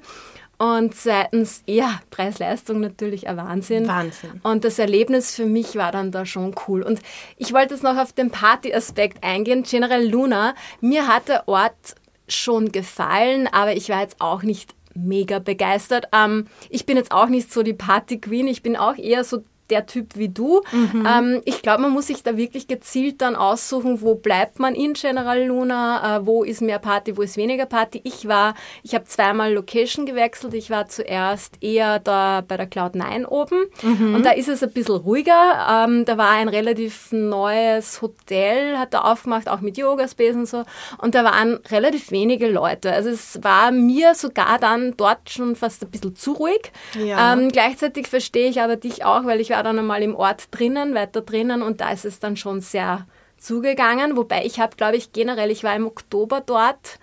Und 0.56 0.94
zweitens, 0.94 1.62
ja, 1.66 2.00
Preis-Leistung 2.10 2.80
natürlich 2.80 3.26
ein 3.26 3.36
Wahnsinn. 3.36 3.88
Wahnsinn. 3.88 4.40
Und 4.44 4.64
das 4.64 4.78
Erlebnis 4.78 5.34
für 5.34 5.46
mich 5.46 5.74
war 5.74 5.90
dann 5.90 6.12
da 6.12 6.26
schon 6.26 6.54
cool. 6.68 6.82
Und 6.82 7.00
ich 7.36 7.52
wollte 7.52 7.74
jetzt 7.74 7.82
noch 7.82 7.98
auf 7.98 8.12
den 8.12 8.30
Party-Aspekt 8.30 9.24
eingehen. 9.24 9.64
General 9.64 10.04
Luna, 10.04 10.54
mir 10.80 11.08
hat 11.08 11.28
der 11.28 11.48
Ort 11.48 11.96
schon 12.28 12.70
gefallen, 12.72 13.48
aber 13.48 13.74
ich 13.76 13.88
war 13.88 14.00
jetzt 14.00 14.20
auch 14.20 14.42
nicht 14.42 14.74
mega 14.94 15.38
begeistert. 15.38 16.06
Ähm, 16.12 16.46
ich 16.70 16.86
bin 16.86 16.96
jetzt 16.96 17.12
auch 17.12 17.28
nicht 17.28 17.52
so 17.52 17.62
die 17.62 17.74
Party-Queen, 17.74 18.48
ich 18.48 18.62
bin 18.62 18.76
auch 18.76 18.96
eher 18.96 19.24
so 19.24 19.44
der 19.70 19.86
Typ 19.86 20.16
wie 20.16 20.28
du. 20.28 20.62
Ähm, 21.06 21.42
ich 21.44 21.62
glaube, 21.62 21.82
man 21.82 21.92
muss 21.92 22.06
sich 22.08 22.22
da 22.22 22.36
wirklich 22.36 22.66
gezielt 22.68 23.20
dann 23.22 23.36
aussuchen, 23.36 24.00
wo 24.00 24.14
bleibt 24.14 24.58
man 24.58 24.74
in 24.74 24.94
General 24.94 25.42
Luna, 25.42 26.18
äh, 26.18 26.26
wo 26.26 26.44
ist 26.44 26.60
mehr 26.62 26.78
Party, 26.78 27.16
wo 27.16 27.22
ist 27.22 27.36
weniger 27.36 27.66
Party. 27.66 28.00
Ich 28.04 28.28
war, 28.28 28.54
ich 28.82 28.94
habe 28.94 29.04
zweimal 29.04 29.52
Location 29.52 30.06
gewechselt. 30.06 30.54
Ich 30.54 30.70
war 30.70 30.88
zuerst 30.88 31.62
eher 31.62 31.98
da 31.98 32.42
bei 32.46 32.56
der 32.56 32.66
Cloud 32.66 32.94
9 32.94 33.26
oben 33.26 33.64
und 33.82 34.24
da 34.24 34.30
ist 34.30 34.48
es 34.48 34.62
ein 34.62 34.72
bisschen 34.72 34.96
ruhiger. 34.96 35.84
Ähm, 35.86 36.04
da 36.04 36.18
war 36.18 36.30
ein 36.30 36.48
relativ 36.48 37.08
neues 37.12 38.02
Hotel, 38.02 38.78
hat 38.78 38.94
da 38.94 39.00
aufgemacht, 39.02 39.48
auch 39.48 39.60
mit 39.60 39.76
Yoga-Space 39.76 40.34
und 40.34 40.46
so. 40.46 40.64
Und 40.98 41.14
da 41.14 41.24
waren 41.24 41.58
relativ 41.70 42.10
wenige 42.10 42.48
Leute. 42.48 42.92
Also 42.92 43.10
es 43.10 43.42
war 43.42 43.70
mir 43.70 44.14
sogar 44.14 44.58
dann 44.58 44.94
dort 44.96 45.30
schon 45.30 45.56
fast 45.56 45.82
ein 45.82 45.90
bisschen 45.90 46.16
zu 46.16 46.32
ruhig. 46.32 46.72
Ja. 47.02 47.32
Ähm, 47.32 47.50
gleichzeitig 47.50 48.08
verstehe 48.08 48.48
ich 48.48 48.60
aber 48.60 48.76
dich 48.76 49.04
auch, 49.04 49.24
weil 49.24 49.40
ich 49.40 49.53
war 49.54 49.62
dann 49.62 49.78
einmal 49.78 50.02
im 50.02 50.14
Ort 50.16 50.48
drinnen, 50.50 50.94
weiter 50.94 51.20
drinnen 51.20 51.62
und 51.62 51.80
da 51.80 51.90
ist 51.90 52.04
es 52.04 52.18
dann 52.18 52.36
schon 52.36 52.60
sehr 52.60 53.06
zugegangen. 53.38 54.16
Wobei 54.16 54.44
ich 54.44 54.58
habe, 54.58 54.76
glaube 54.76 54.96
ich, 54.96 55.12
generell, 55.12 55.50
ich 55.50 55.64
war 55.64 55.76
im 55.76 55.86
Oktober 55.86 56.42
dort 56.44 56.98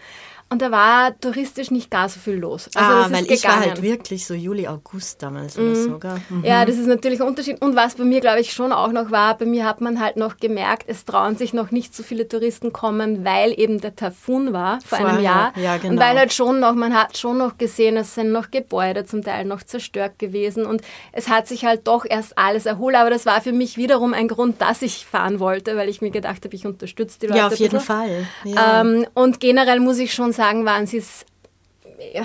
und 0.52 0.62
da 0.62 0.70
war 0.70 1.18
touristisch 1.18 1.72
nicht 1.72 1.90
gar 1.90 2.10
so 2.10 2.20
viel 2.20 2.36
los. 2.36 2.70
Also 2.76 2.92
ah, 2.92 3.08
weil 3.10 3.32
ich 3.32 3.46
war 3.46 3.62
halt 3.62 3.82
wirklich 3.82 4.28
so 4.28 4.34
Juli, 4.34 4.68
August 4.68 5.24
damals 5.24 5.58
oder 5.58 5.76
so. 5.76 5.98
Gell? 5.98 6.18
Mhm. 6.30 6.44
Ja, 6.44 6.66
das 6.66 6.76
ist 6.76 6.88
natürlich 6.88 7.22
ein 7.22 7.28
Unterschied. 7.28 7.62
Und 7.62 7.78
was 7.78 7.96
bei 7.96 8.04
mir, 8.04 8.20
glaube 8.20 8.42
ich, 8.42 8.52
schon 8.52 8.74
auch 8.74 8.92
noch 8.92 9.12
war, 9.12 9.38
bei 9.38 9.46
mir 9.46 9.66
hat 9.66 9.80
man 9.80 10.02
halt 10.02 10.18
noch 10.18 10.36
gemerkt, 10.36 10.84
es 10.88 11.06
trauen 11.06 11.38
sich 11.38 11.54
noch 11.54 11.72
nicht 11.72 11.96
so 11.96 12.04
viele 12.04 12.28
Touristen 12.28 12.74
kommen, 12.74 13.24
weil 13.24 13.58
eben 13.58 13.80
der 13.80 13.96
Taifun 13.96 14.52
war 14.52 14.82
vor 14.82 14.98
einem 14.98 15.08
Vorher, 15.08 15.24
Jahr. 15.24 15.54
ja, 15.56 15.78
genau. 15.78 15.94
Und 15.94 16.00
weil 16.02 16.20
halt 16.20 16.34
schon 16.34 16.60
noch, 16.60 16.74
man 16.76 16.94
hat 16.94 17.18
schon 17.18 17.38
noch 17.38 17.58
gesehen, 17.58 17.96
es 17.96 18.16
sind 18.16 18.34
noch 18.34 18.52
Gebäude 18.52 19.06
zum 19.06 19.24
Teil 19.24 19.46
noch 19.46 19.64
zerstört 19.64 20.20
gewesen 20.20 20.66
und 20.66 20.82
es 21.14 21.30
hat 21.30 21.48
sich 21.48 21.64
halt 21.64 21.88
doch 21.88 22.04
erst 22.04 22.38
alles 22.38 22.66
erholt. 22.66 22.96
Aber 22.96 23.10
das 23.10 23.26
war 23.26 23.40
für 23.40 23.54
mich 23.54 23.78
wiederum 23.78 24.14
ein 24.14 24.28
Grund, 24.28 24.62
dass 24.62 24.82
ich 24.82 25.06
fahren 25.06 25.40
wollte, 25.40 25.78
weil 25.78 25.88
ich 25.88 26.02
mir 26.02 26.12
gedacht 26.12 26.44
habe, 26.44 26.54
ich 26.54 26.66
unterstütze 26.66 27.20
die 27.20 27.28
Leute. 27.28 27.38
Ja, 27.38 27.48
auf 27.48 27.56
jeden 27.56 27.72
bisschen. 27.72 27.86
Fall. 27.86 28.28
Ja. 28.44 28.82
Ähm, 28.82 29.08
und 29.14 29.40
generell 29.40 29.80
muss 29.80 29.98
ich 29.98 30.14
schon 30.14 30.34
sagen, 30.34 30.41
waren 30.42 30.88
sie 30.88 30.98
es, 30.98 31.26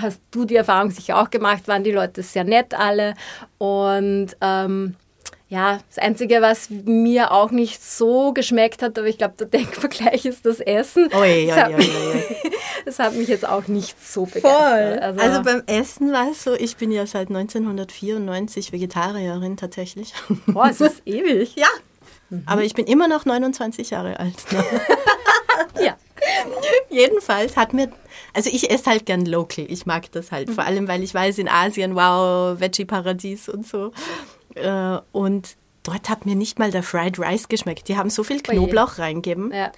hast 0.00 0.20
du 0.30 0.44
die 0.44 0.56
Erfahrung 0.56 0.90
sicher 0.90 1.20
auch 1.20 1.30
gemacht, 1.30 1.68
waren 1.68 1.84
die 1.84 1.92
Leute 1.92 2.22
sehr 2.22 2.44
nett 2.44 2.74
alle. 2.74 3.14
Und 3.58 4.36
ähm, 4.40 4.96
ja, 5.48 5.78
das 5.88 5.98
Einzige, 5.98 6.42
was 6.42 6.70
mir 6.70 7.30
auch 7.30 7.52
nicht 7.52 7.82
so 7.82 8.32
geschmeckt 8.32 8.82
hat, 8.82 8.98
aber 8.98 9.06
ich 9.06 9.18
glaube, 9.18 9.34
der 9.38 9.46
Denkvergleich 9.46 10.24
ist 10.26 10.44
das 10.44 10.60
Essen. 10.60 11.08
Oi, 11.14 11.46
das, 11.46 11.56
oi, 11.56 11.60
hat 11.60 11.68
oi, 11.70 11.76
mich, 11.76 11.94
oi. 11.94 12.50
das 12.84 12.98
hat 12.98 13.14
mich 13.14 13.28
jetzt 13.28 13.48
auch 13.48 13.68
nicht 13.68 13.96
so 14.04 14.24
begeistert. 14.24 15.02
Also, 15.02 15.20
Also, 15.20 15.42
beim 15.42 15.62
Essen 15.66 16.12
war 16.12 16.30
es 16.30 16.42
so, 16.42 16.54
ich 16.54 16.76
bin 16.76 16.90
ja 16.90 17.06
seit 17.06 17.28
1994 17.28 18.72
Vegetarierin 18.72 19.56
tatsächlich. 19.56 20.14
boah, 20.46 20.68
es 20.68 20.80
ist 20.80 21.02
ewig. 21.06 21.54
Ja. 21.54 21.68
Aber 22.46 22.64
ich 22.64 22.74
bin 22.74 22.86
immer 22.86 23.06
noch 23.06 23.24
29 23.24 23.90
Jahre 23.90 24.18
alt. 24.18 24.34
Ne? 24.50 24.64
Ja. 25.80 25.96
Jedenfalls 26.90 27.56
hat 27.56 27.72
mir, 27.72 27.90
also 28.32 28.50
ich 28.52 28.70
esse 28.70 28.90
halt 28.90 29.06
gern 29.06 29.26
local. 29.26 29.66
Ich 29.68 29.86
mag 29.86 30.10
das 30.12 30.32
halt. 30.32 30.50
Vor 30.50 30.64
allem, 30.64 30.88
weil 30.88 31.02
ich 31.02 31.12
weiß, 31.14 31.38
in 31.38 31.48
Asien, 31.48 31.94
wow, 31.94 32.58
Veggie-Paradies 32.58 33.48
und 33.48 33.66
so. 33.66 33.92
Äh, 34.54 34.98
Und 35.12 35.56
dort 35.82 36.08
hat 36.08 36.26
mir 36.26 36.34
nicht 36.34 36.58
mal 36.58 36.70
der 36.70 36.82
Fried 36.82 37.18
Rice 37.18 37.48
geschmeckt. 37.48 37.88
Die 37.88 37.96
haben 37.96 38.10
so 38.10 38.24
viel 38.24 38.40
Knoblauch 38.40 38.98
reingegeben. 38.98 39.52
ja. 39.52 39.72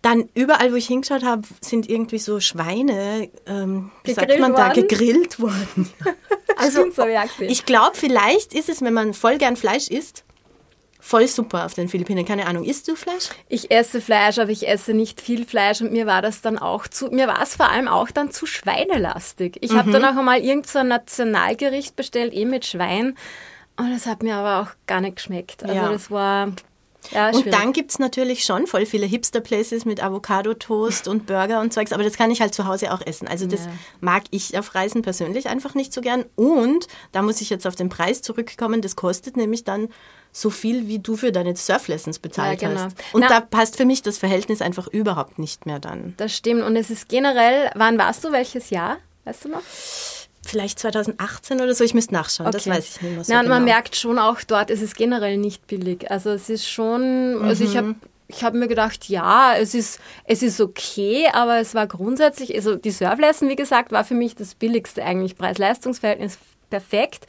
Dann 0.00 0.28
überall, 0.34 0.70
wo 0.70 0.76
ich 0.76 0.86
hingeschaut 0.86 1.24
habe, 1.24 1.42
sind 1.60 1.90
irgendwie 1.90 2.20
so 2.20 2.38
Schweine, 2.38 3.28
ähm, 3.46 3.90
wie 4.04 4.12
sagt 4.12 4.38
man 4.38 4.52
da, 4.54 4.68
worden? 4.68 4.86
gegrillt 4.86 5.40
worden. 5.40 5.90
Also, 6.60 6.84
ich 7.38 7.66
glaube, 7.66 7.92
vielleicht 7.94 8.52
ist 8.52 8.68
es, 8.68 8.82
wenn 8.82 8.92
man 8.92 9.14
voll 9.14 9.38
gern 9.38 9.54
Fleisch 9.54 9.86
isst, 9.86 10.24
voll 11.08 11.26
super 11.26 11.64
auf 11.64 11.72
den 11.72 11.88
Philippinen. 11.88 12.26
Keine 12.26 12.46
Ahnung, 12.46 12.64
isst 12.64 12.86
du 12.86 12.94
Fleisch? 12.94 13.30
Ich 13.48 13.70
esse 13.70 14.02
Fleisch, 14.02 14.38
aber 14.38 14.50
ich 14.50 14.68
esse 14.68 14.92
nicht 14.92 15.22
viel 15.22 15.46
Fleisch 15.46 15.80
und 15.80 15.90
mir 15.90 16.06
war 16.06 16.20
das 16.20 16.42
dann 16.42 16.58
auch 16.58 16.86
zu, 16.86 17.06
mir 17.06 17.26
war 17.26 17.42
es 17.42 17.56
vor 17.56 17.70
allem 17.70 17.88
auch 17.88 18.10
dann 18.10 18.30
zu 18.30 18.44
schweinelastig. 18.44 19.56
Ich 19.62 19.72
mhm. 19.72 19.78
habe 19.78 19.90
dann 19.90 20.04
auch 20.04 20.18
einmal 20.18 20.40
irgend 20.40 20.66
so 20.66 20.80
ein 20.80 20.88
Nationalgericht 20.88 21.96
bestellt, 21.96 22.34
eh 22.34 22.44
mit 22.44 22.66
Schwein. 22.66 23.16
Und 23.76 23.90
das 23.90 24.04
hat 24.04 24.22
mir 24.22 24.36
aber 24.36 24.60
auch 24.60 24.74
gar 24.86 25.00
nicht 25.00 25.16
geschmeckt. 25.16 25.62
Also 25.62 25.74
ja. 25.74 25.90
das 25.90 26.10
war 26.10 26.52
ja, 27.12 27.30
und 27.30 27.46
dann 27.52 27.72
gibt 27.72 27.90
es 27.90 27.98
natürlich 27.98 28.44
schon 28.44 28.66
voll 28.66 28.84
viele 28.84 29.06
Hipster-Places 29.06 29.84
mit 29.84 30.02
Avocado-Toast 30.02 31.08
und 31.08 31.26
Burger 31.26 31.60
und 31.60 31.72
Zeugs, 31.72 31.92
aber 31.92 32.02
das 32.02 32.16
kann 32.16 32.30
ich 32.30 32.40
halt 32.40 32.54
zu 32.54 32.66
Hause 32.66 32.92
auch 32.92 33.00
essen. 33.04 33.28
Also 33.28 33.46
das 33.46 33.64
ja. 33.64 33.72
mag 34.00 34.24
ich 34.30 34.58
auf 34.58 34.74
Reisen 34.74 35.02
persönlich 35.02 35.48
einfach 35.48 35.74
nicht 35.74 35.92
so 35.92 36.00
gern. 36.00 36.24
Und 36.36 36.86
da 37.12 37.22
muss 37.22 37.40
ich 37.40 37.50
jetzt 37.50 37.66
auf 37.66 37.76
den 37.76 37.88
Preis 37.88 38.20
zurückkommen, 38.22 38.82
das 38.82 38.96
kostet 38.96 39.36
nämlich 39.36 39.64
dann 39.64 39.88
so 40.32 40.50
viel, 40.50 40.86
wie 40.86 40.98
du 40.98 41.16
für 41.16 41.32
deine 41.32 41.56
Surflessons 41.56 42.18
bezahlt 42.18 42.60
ja, 42.62 42.68
genau. 42.68 42.80
hast. 42.82 42.96
Und 43.12 43.22
Na, 43.22 43.28
da 43.28 43.40
passt 43.40 43.76
für 43.76 43.86
mich 43.86 44.02
das 44.02 44.18
Verhältnis 44.18 44.60
einfach 44.60 44.86
überhaupt 44.88 45.38
nicht 45.38 45.66
mehr 45.66 45.78
dann. 45.78 46.14
Das 46.18 46.36
stimmt. 46.36 46.62
Und 46.62 46.76
es 46.76 46.90
ist 46.90 47.08
generell, 47.08 47.70
wann 47.74 47.98
warst 47.98 48.24
du, 48.24 48.32
welches 48.32 48.70
Jahr? 48.70 48.98
Weißt 49.24 49.46
du 49.46 49.48
noch? 49.48 49.62
Vielleicht 50.48 50.78
2018 50.78 51.60
oder 51.60 51.74
so, 51.74 51.84
ich 51.84 51.94
müsste 51.94 52.14
nachschauen, 52.14 52.48
okay. 52.48 52.56
das 52.56 52.66
weiß 52.66 52.88
ich 52.88 53.02
nicht 53.02 53.14
mehr 53.14 53.24
so 53.24 53.32
Ja, 53.32 53.38
und 53.38 53.44
genau. 53.44 53.56
man 53.56 53.64
merkt 53.64 53.96
schon 53.96 54.18
auch 54.18 54.40
dort, 54.46 54.70
es 54.70 54.82
ist 54.82 54.96
generell 54.96 55.36
nicht 55.36 55.66
billig. 55.66 56.10
Also 56.10 56.30
es 56.30 56.48
ist 56.48 56.68
schon, 56.68 57.36
mhm. 57.36 57.44
also 57.44 57.64
ich 57.64 57.76
habe 57.76 57.94
ich 58.30 58.44
habe 58.44 58.58
mir 58.58 58.68
gedacht, 58.68 59.08
ja, 59.08 59.54
es 59.56 59.74
ist, 59.74 60.00
es 60.24 60.42
ist 60.42 60.60
okay, 60.60 61.28
aber 61.32 61.60
es 61.60 61.74
war 61.74 61.86
grundsätzlich, 61.86 62.54
also 62.54 62.76
die 62.76 62.90
Surflesson, 62.90 63.48
wie 63.48 63.56
gesagt, 63.56 63.90
war 63.90 64.04
für 64.04 64.14
mich 64.14 64.36
das 64.36 64.54
billigste 64.54 65.02
eigentlich. 65.02 65.36
Preis-Leistungs-Verhältnis 65.38 66.38
perfekt. 66.70 67.26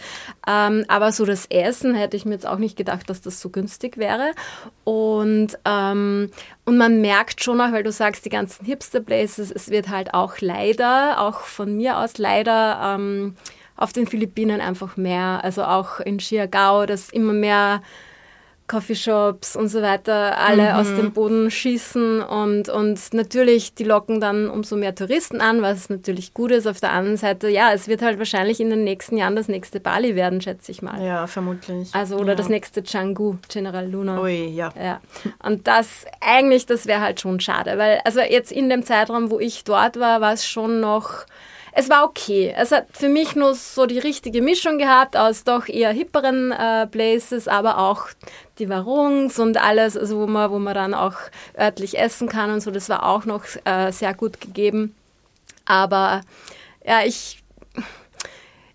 Ähm, 0.47 0.85
aber 0.87 1.11
so 1.11 1.25
das 1.25 1.45
Essen 1.47 1.95
hätte 1.95 2.17
ich 2.17 2.25
mir 2.25 2.33
jetzt 2.33 2.47
auch 2.47 2.57
nicht 2.57 2.77
gedacht, 2.77 3.09
dass 3.09 3.21
das 3.21 3.39
so 3.39 3.49
günstig 3.49 3.97
wäre. 3.97 4.31
Und, 4.83 5.57
ähm, 5.65 6.31
und 6.65 6.77
man 6.77 7.01
merkt 7.01 7.43
schon 7.43 7.61
auch, 7.61 7.71
weil 7.71 7.83
du 7.83 7.91
sagst, 7.91 8.25
die 8.25 8.29
ganzen 8.29 8.65
Hipster-Places, 8.65 9.51
es 9.51 9.69
wird 9.69 9.89
halt 9.89 10.13
auch 10.13 10.39
leider, 10.39 11.21
auch 11.21 11.41
von 11.41 11.75
mir 11.75 11.97
aus 11.97 12.17
leider, 12.17 12.95
ähm, 12.95 13.35
auf 13.75 13.93
den 13.93 14.07
Philippinen 14.07 14.59
einfach 14.61 14.97
mehr. 14.97 15.41
Also 15.43 15.63
auch 15.63 15.99
in 15.99 16.19
Siargao, 16.19 16.85
dass 16.85 17.09
immer 17.09 17.33
mehr 17.33 17.81
Coffeeshops 18.69 19.55
und 19.55 19.67
so 19.67 19.81
weiter 19.81 20.37
alle 20.37 20.69
mhm. 20.69 20.75
aus 20.75 20.87
dem 20.87 21.11
Boden 21.11 21.51
schießen 21.51 22.21
und, 22.21 22.69
und 22.69 23.13
natürlich, 23.13 23.73
die 23.73 23.83
locken 23.83 24.21
dann 24.21 24.49
umso 24.49 24.77
mehr 24.77 24.95
Touristen 24.95 25.41
an, 25.41 25.61
was 25.61 25.89
natürlich 25.89 26.33
gut 26.33 26.51
ist. 26.51 26.67
Auf 26.67 26.79
der 26.79 26.91
anderen 26.91 27.17
Seite, 27.17 27.49
ja, 27.49 27.73
es 27.73 27.87
wird 27.87 28.01
halt 28.01 28.19
wahrscheinlich 28.19 28.61
in 28.61 28.69
den 28.69 28.83
nächsten 28.83 29.17
Jahren 29.17 29.35
das 29.35 29.47
nächste 29.47 29.79
Bali 29.79 30.15
werden, 30.15 30.39
schätze 30.39 30.71
ich 30.71 30.81
mal. 30.81 31.03
Ja, 31.03 31.27
vermutlich. 31.27 31.89
Also, 31.93 32.15
oder 32.17 32.29
ja. 32.29 32.35
das 32.35 32.47
nächste 32.47 32.83
Canggu, 32.83 33.37
General 33.49 33.89
Luna. 33.89 34.21
Ui, 34.21 34.47
ja. 34.49 34.71
ja. 34.79 35.01
Und 35.43 35.67
das, 35.67 36.05
eigentlich, 36.21 36.67
das 36.67 36.85
wäre 36.85 37.01
halt 37.01 37.19
schon 37.19 37.39
schade, 37.39 37.77
weil, 37.77 37.99
also 38.05 38.21
jetzt 38.21 38.51
in 38.51 38.69
dem 38.69 38.83
Zeitraum, 38.83 39.31
wo 39.31 39.39
ich 39.39 39.63
dort 39.63 39.99
war, 39.99 40.21
war 40.21 40.33
es 40.33 40.45
schon 40.45 40.79
noch 40.79 41.25
es 41.71 41.89
war 41.89 42.03
okay. 42.03 42.53
Es 42.55 42.71
hat 42.71 42.87
für 42.91 43.09
mich 43.09 43.35
nur 43.35 43.55
so 43.55 43.85
die 43.85 43.99
richtige 43.99 44.41
Mischung 44.41 44.77
gehabt 44.77 45.15
aus 45.15 45.43
doch 45.43 45.67
eher 45.67 45.91
hipperen 45.91 46.51
äh, 46.51 46.87
Places, 46.87 47.47
aber 47.47 47.77
auch 47.77 48.07
die 48.57 48.69
Warungs 48.69 49.39
und 49.39 49.57
alles, 49.57 49.95
also 49.95 50.19
wo 50.19 50.27
man, 50.27 50.51
wo 50.51 50.59
man 50.59 50.73
dann 50.73 50.93
auch 50.93 51.15
örtlich 51.57 51.97
essen 51.97 52.27
kann 52.27 52.51
und 52.51 52.61
so. 52.61 52.71
Das 52.71 52.89
war 52.89 53.05
auch 53.05 53.25
noch 53.25 53.43
äh, 53.65 53.91
sehr 53.91 54.13
gut 54.13 54.41
gegeben. 54.41 54.95
Aber 55.65 56.21
ja, 56.85 57.03
ich 57.05 57.41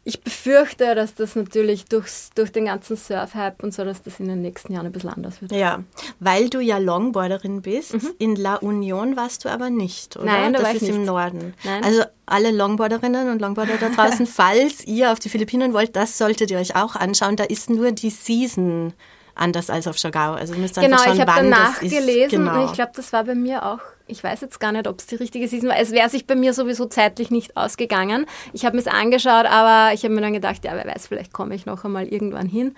ich 0.06 0.20
befürchte, 0.20 0.94
dass 0.94 1.14
das 1.14 1.34
natürlich 1.34 1.86
durchs, 1.86 2.30
durch 2.34 2.52
den 2.52 2.66
ganzen 2.66 2.96
Surf-Hype 2.96 3.62
und 3.62 3.72
so, 3.72 3.84
dass 3.84 4.02
das 4.02 4.20
in 4.20 4.28
den 4.28 4.42
nächsten 4.42 4.74
Jahren 4.74 4.84
ein 4.84 4.92
bisschen 4.92 5.10
anders 5.10 5.40
wird. 5.40 5.52
Ja, 5.52 5.82
weil 6.20 6.50
du 6.50 6.60
ja 6.60 6.76
Longboarderin 6.76 7.62
bist. 7.62 7.94
Mhm. 7.94 8.10
In 8.18 8.36
La 8.36 8.56
Union 8.56 9.16
warst 9.16 9.46
du 9.46 9.48
aber 9.48 9.70
nicht, 9.70 10.16
oder? 10.16 10.26
Nein, 10.26 10.52
da 10.52 10.60
das 10.60 10.74
ist 10.74 10.82
nicht. 10.82 10.94
im 10.94 11.04
Norden. 11.06 11.54
Nein. 11.64 11.82
Also 11.82 12.02
alle 12.26 12.50
Longboarderinnen 12.50 13.30
und 13.30 13.40
Longboarder 13.40 13.78
da 13.78 13.88
draußen, 13.88 14.26
falls 14.26 14.84
ihr 14.84 15.10
auf 15.10 15.20
die 15.20 15.30
Philippinen 15.30 15.72
wollt, 15.72 15.96
das 15.96 16.18
solltet 16.18 16.50
ihr 16.50 16.58
euch 16.58 16.76
auch 16.76 16.96
anschauen. 16.96 17.36
Da 17.36 17.44
ist 17.44 17.70
nur 17.70 17.92
die 17.92 18.10
Season 18.10 18.92
anders 19.34 19.70
als 19.70 19.86
auf 19.86 19.96
Chagau. 19.96 20.32
Also 20.32 20.52
ihr 20.52 20.60
müsst 20.60 20.74
genau, 20.74 20.96
einfach 20.96 21.04
schauen, 21.06 21.14
ich 21.14 21.20
habe 21.22 21.32
dann 21.40 21.48
nachgelesen 21.48 22.44
genau. 22.44 22.60
und 22.60 22.66
ich 22.66 22.72
glaube, 22.74 22.92
das 22.94 23.12
war 23.14 23.24
bei 23.24 23.34
mir 23.34 23.64
auch 23.64 23.80
ich 24.06 24.22
weiß 24.22 24.40
jetzt 24.42 24.60
gar 24.60 24.72
nicht, 24.72 24.86
ob 24.86 24.98
es 25.00 25.06
die 25.06 25.14
richtige 25.16 25.48
Season 25.48 25.68
war. 25.68 25.78
Es 25.78 25.90
wäre 25.90 26.08
sich 26.08 26.26
bei 26.26 26.34
mir 26.34 26.52
sowieso 26.52 26.86
zeitlich 26.86 27.30
nicht 27.30 27.56
ausgegangen. 27.56 28.26
Ich 28.52 28.64
habe 28.64 28.76
mir 28.76 28.82
es 28.82 28.88
angeschaut, 28.88 29.46
aber 29.46 29.94
ich 29.94 30.04
habe 30.04 30.14
mir 30.14 30.20
dann 30.20 30.32
gedacht, 30.32 30.64
ja, 30.64 30.72
wer 30.74 30.86
weiß, 30.86 31.06
vielleicht 31.06 31.32
komme 31.32 31.54
ich 31.54 31.64
noch 31.66 31.84
einmal 31.84 32.06
irgendwann 32.06 32.46
hin. 32.46 32.74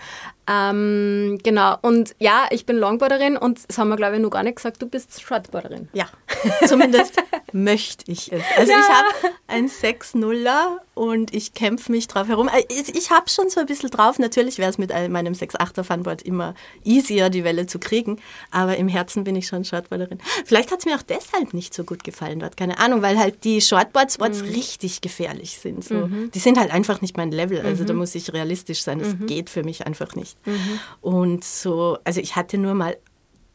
Ähm, 0.48 1.38
genau, 1.42 1.76
und 1.82 2.14
ja, 2.20 2.46
ich 2.50 2.66
bin 2.66 2.76
Longboarderin 2.76 3.36
und 3.36 3.68
das 3.68 3.78
haben 3.78 3.88
wir, 3.88 3.96
glaube 3.96 4.16
ich, 4.16 4.22
noch 4.22 4.30
gar 4.30 4.44
nicht 4.44 4.56
gesagt, 4.56 4.80
du 4.80 4.86
bist 4.86 5.20
Shortboarderin. 5.20 5.88
Ja, 5.92 6.06
zumindest 6.66 7.16
möchte 7.52 8.10
ich 8.10 8.32
es. 8.32 8.42
Also 8.56 8.70
ja. 8.70 8.78
ich 8.78 8.88
habe 8.88 9.34
ein 9.48 9.68
6-0er 9.68 10.78
und 10.94 11.34
ich 11.34 11.54
kämpfe 11.54 11.90
mich 11.90 12.06
drauf 12.06 12.28
herum. 12.28 12.48
Äh, 12.48 12.62
ich 12.68 13.10
habe 13.10 13.28
schon 13.28 13.50
so 13.50 13.58
ein 13.58 13.66
bisschen 13.66 13.90
drauf. 13.90 14.20
Natürlich 14.20 14.58
wäre 14.58 14.70
es 14.70 14.78
mit 14.78 14.90
meinem 14.90 15.32
6-8er 15.32 15.82
Funboard 15.82 16.22
immer 16.22 16.54
easier, 16.84 17.28
die 17.28 17.42
Welle 17.42 17.66
zu 17.66 17.80
kriegen, 17.80 18.20
aber 18.52 18.76
im 18.76 18.86
Herzen 18.86 19.24
bin 19.24 19.34
ich 19.34 19.48
schon 19.48 19.64
Shortboarderin. 19.64 20.20
Vielleicht 20.44 20.70
hat 20.70 20.78
es 20.78 20.86
mir 20.86 20.94
auch 20.94 21.02
deshalb 21.16 21.54
nicht 21.54 21.74
so 21.74 21.84
gut 21.84 22.04
gefallen 22.04 22.40
dort. 22.40 22.56
Keine 22.56 22.78
Ahnung, 22.78 23.02
weil 23.02 23.18
halt 23.18 23.44
die 23.44 23.60
Shortboard-Spots 23.60 24.42
mhm. 24.42 24.48
richtig 24.48 25.00
gefährlich 25.00 25.58
sind. 25.58 25.84
So. 25.84 25.94
Mhm. 25.94 26.30
Die 26.32 26.38
sind 26.38 26.58
halt 26.58 26.70
einfach 26.70 27.00
nicht 27.00 27.16
mein 27.16 27.30
Level. 27.30 27.60
Also 27.60 27.82
mhm. 27.82 27.88
da 27.88 27.94
muss 27.94 28.14
ich 28.14 28.32
realistisch 28.32 28.82
sein. 28.82 28.98
Das 28.98 29.14
mhm. 29.14 29.26
geht 29.26 29.50
für 29.50 29.64
mich 29.64 29.86
einfach 29.86 30.14
nicht. 30.14 30.38
Mhm. 30.46 30.80
Und 31.00 31.44
so, 31.44 31.98
also 32.04 32.20
ich 32.20 32.36
hatte 32.36 32.58
nur 32.58 32.74
mal, 32.74 32.96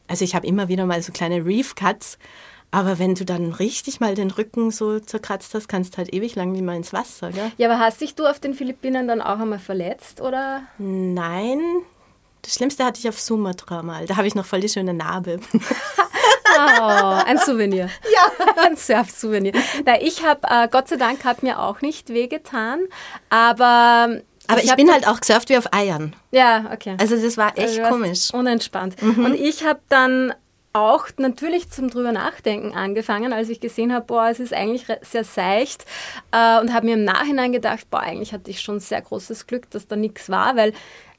also 0.08 0.24
ich 0.24 0.34
habe 0.34 0.46
immer 0.46 0.68
wieder 0.68 0.86
mal 0.86 1.02
so 1.02 1.12
kleine 1.12 1.44
Reef-Cuts. 1.44 2.18
Aber 2.74 2.98
wenn 2.98 3.14
du 3.14 3.26
dann 3.26 3.52
richtig 3.52 4.00
mal 4.00 4.14
den 4.14 4.30
Rücken 4.30 4.70
so 4.70 4.98
zerkratzt 4.98 5.54
hast, 5.54 5.68
kannst 5.68 5.92
du 5.92 5.98
halt 5.98 6.14
ewig 6.14 6.34
lang 6.36 6.52
nicht 6.52 6.62
mehr 6.62 6.74
ins 6.74 6.94
Wasser, 6.94 7.30
gell? 7.30 7.52
Ja, 7.58 7.70
aber 7.70 7.78
hast 7.78 8.00
dich 8.00 8.14
du 8.14 8.26
auf 8.26 8.40
den 8.40 8.54
Philippinen 8.54 9.06
dann 9.06 9.20
auch 9.20 9.38
einmal 9.38 9.58
verletzt, 9.58 10.22
oder? 10.22 10.62
Nein. 10.78 11.60
Das 12.40 12.54
Schlimmste 12.54 12.84
hatte 12.84 12.98
ich 12.98 13.08
auf 13.08 13.20
Sumatra 13.20 13.82
mal. 13.82 14.06
Da 14.06 14.16
habe 14.16 14.26
ich 14.26 14.34
noch 14.34 14.46
voll 14.46 14.60
die 14.60 14.70
schöne 14.70 14.94
Narbe. 14.94 15.38
Oh, 16.56 17.22
ein 17.26 17.38
Souvenir. 17.38 17.88
Ja. 18.12 18.54
Ein 18.62 18.76
Surf-Souvenir. 18.76 19.52
ich 20.00 20.24
habe, 20.24 20.40
äh, 20.48 20.68
Gott 20.68 20.88
sei 20.88 20.96
Dank, 20.96 21.24
hat 21.24 21.42
mir 21.42 21.58
auch 21.60 21.80
nicht 21.80 22.10
wehgetan, 22.10 22.80
aber 23.30 24.20
aber 24.48 24.62
ich, 24.62 24.70
ich 24.70 24.76
bin 24.76 24.90
halt 24.90 25.06
auch 25.06 25.20
gesurft 25.20 25.48
wie 25.48 25.56
auf 25.56 25.72
Eiern. 25.72 26.14
Ja, 26.30 26.70
okay. 26.72 26.96
Also 27.00 27.16
das 27.16 27.36
war 27.36 27.56
echt 27.56 27.78
also 27.78 27.82
komisch. 27.82 28.34
Unentspannt. 28.34 29.00
Mhm. 29.00 29.24
Und 29.24 29.34
ich 29.34 29.64
habe 29.64 29.80
dann 29.88 30.34
auch 30.72 31.06
natürlich 31.18 31.70
zum 31.70 31.90
drüber 31.90 32.12
nachdenken 32.12 32.72
angefangen, 32.72 33.32
als 33.32 33.48
ich 33.50 33.60
gesehen 33.60 33.92
habe, 33.92 34.06
boah, 34.06 34.28
es 34.28 34.40
ist 34.40 34.54
eigentlich 34.54 34.86
sehr 35.02 35.24
seicht 35.24 35.84
äh, 36.32 36.60
und 36.60 36.72
habe 36.72 36.86
mir 36.86 36.94
im 36.94 37.04
Nachhinein 37.04 37.52
gedacht, 37.52 37.90
boah, 37.90 38.00
eigentlich 38.00 38.32
hatte 38.32 38.50
ich 38.50 38.60
schon 38.60 38.80
sehr 38.80 39.02
großes 39.02 39.46
Glück, 39.46 39.70
dass 39.70 39.86
da 39.86 39.96
nichts 39.96 40.30
war, 40.30 40.56
weil 40.56 40.72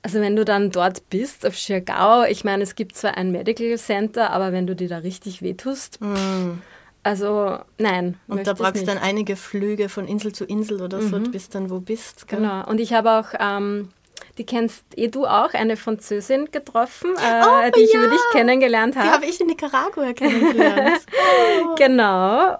also 0.03 0.19
wenn 0.19 0.35
du 0.35 0.43
dann 0.43 0.69
dort 0.69 1.09
bist, 1.09 1.45
auf 1.45 1.55
Schirgau, 1.55 2.23
ich 2.23 2.43
meine, 2.43 2.63
es 2.63 2.75
gibt 2.75 2.95
zwar 2.95 3.17
ein 3.17 3.31
Medical 3.31 3.77
Center, 3.77 4.31
aber 4.31 4.51
wenn 4.51 4.67
du 4.67 4.75
dir 4.75 4.89
da 4.89 4.97
richtig 4.97 5.41
wehtust, 5.41 6.01
mm. 6.01 6.61
also 7.03 7.59
nein. 7.77 8.17
Und 8.27 8.45
da 8.45 8.53
brauchst 8.53 8.81
du 8.81 8.85
dann 8.85 8.97
einige 8.97 9.37
Flüge 9.37 9.87
von 9.87 10.05
Insel 10.05 10.33
zu 10.33 10.43
Insel 10.43 10.81
oder 10.81 11.01
so, 11.01 11.17
mhm. 11.17 11.31
bis 11.31 11.47
dann 11.49 11.69
wo 11.69 11.79
bist. 11.79 12.27
Gell? 12.27 12.39
Genau. 12.39 12.67
Und 12.67 12.81
ich 12.81 12.91
habe 12.91 13.11
auch, 13.11 13.27
ähm, 13.39 13.89
die 14.37 14.45
kennst 14.45 14.83
eh 14.97 15.07
du 15.07 15.25
auch, 15.25 15.53
eine 15.53 15.77
Französin 15.77 16.51
getroffen, 16.51 17.11
äh, 17.15 17.41
oh, 17.45 17.71
die 17.73 17.81
ich 17.81 17.93
ja. 17.93 18.01
über 18.01 18.11
dich 18.11 18.21
kennengelernt 18.33 18.97
habe. 18.97 19.07
Die 19.07 19.13
habe 19.13 19.25
ich 19.25 19.39
in 19.39 19.47
Nicaragua 19.47 20.11
kennengelernt. 20.11 21.01
oh. 21.63 21.75
Genau. 21.75 22.57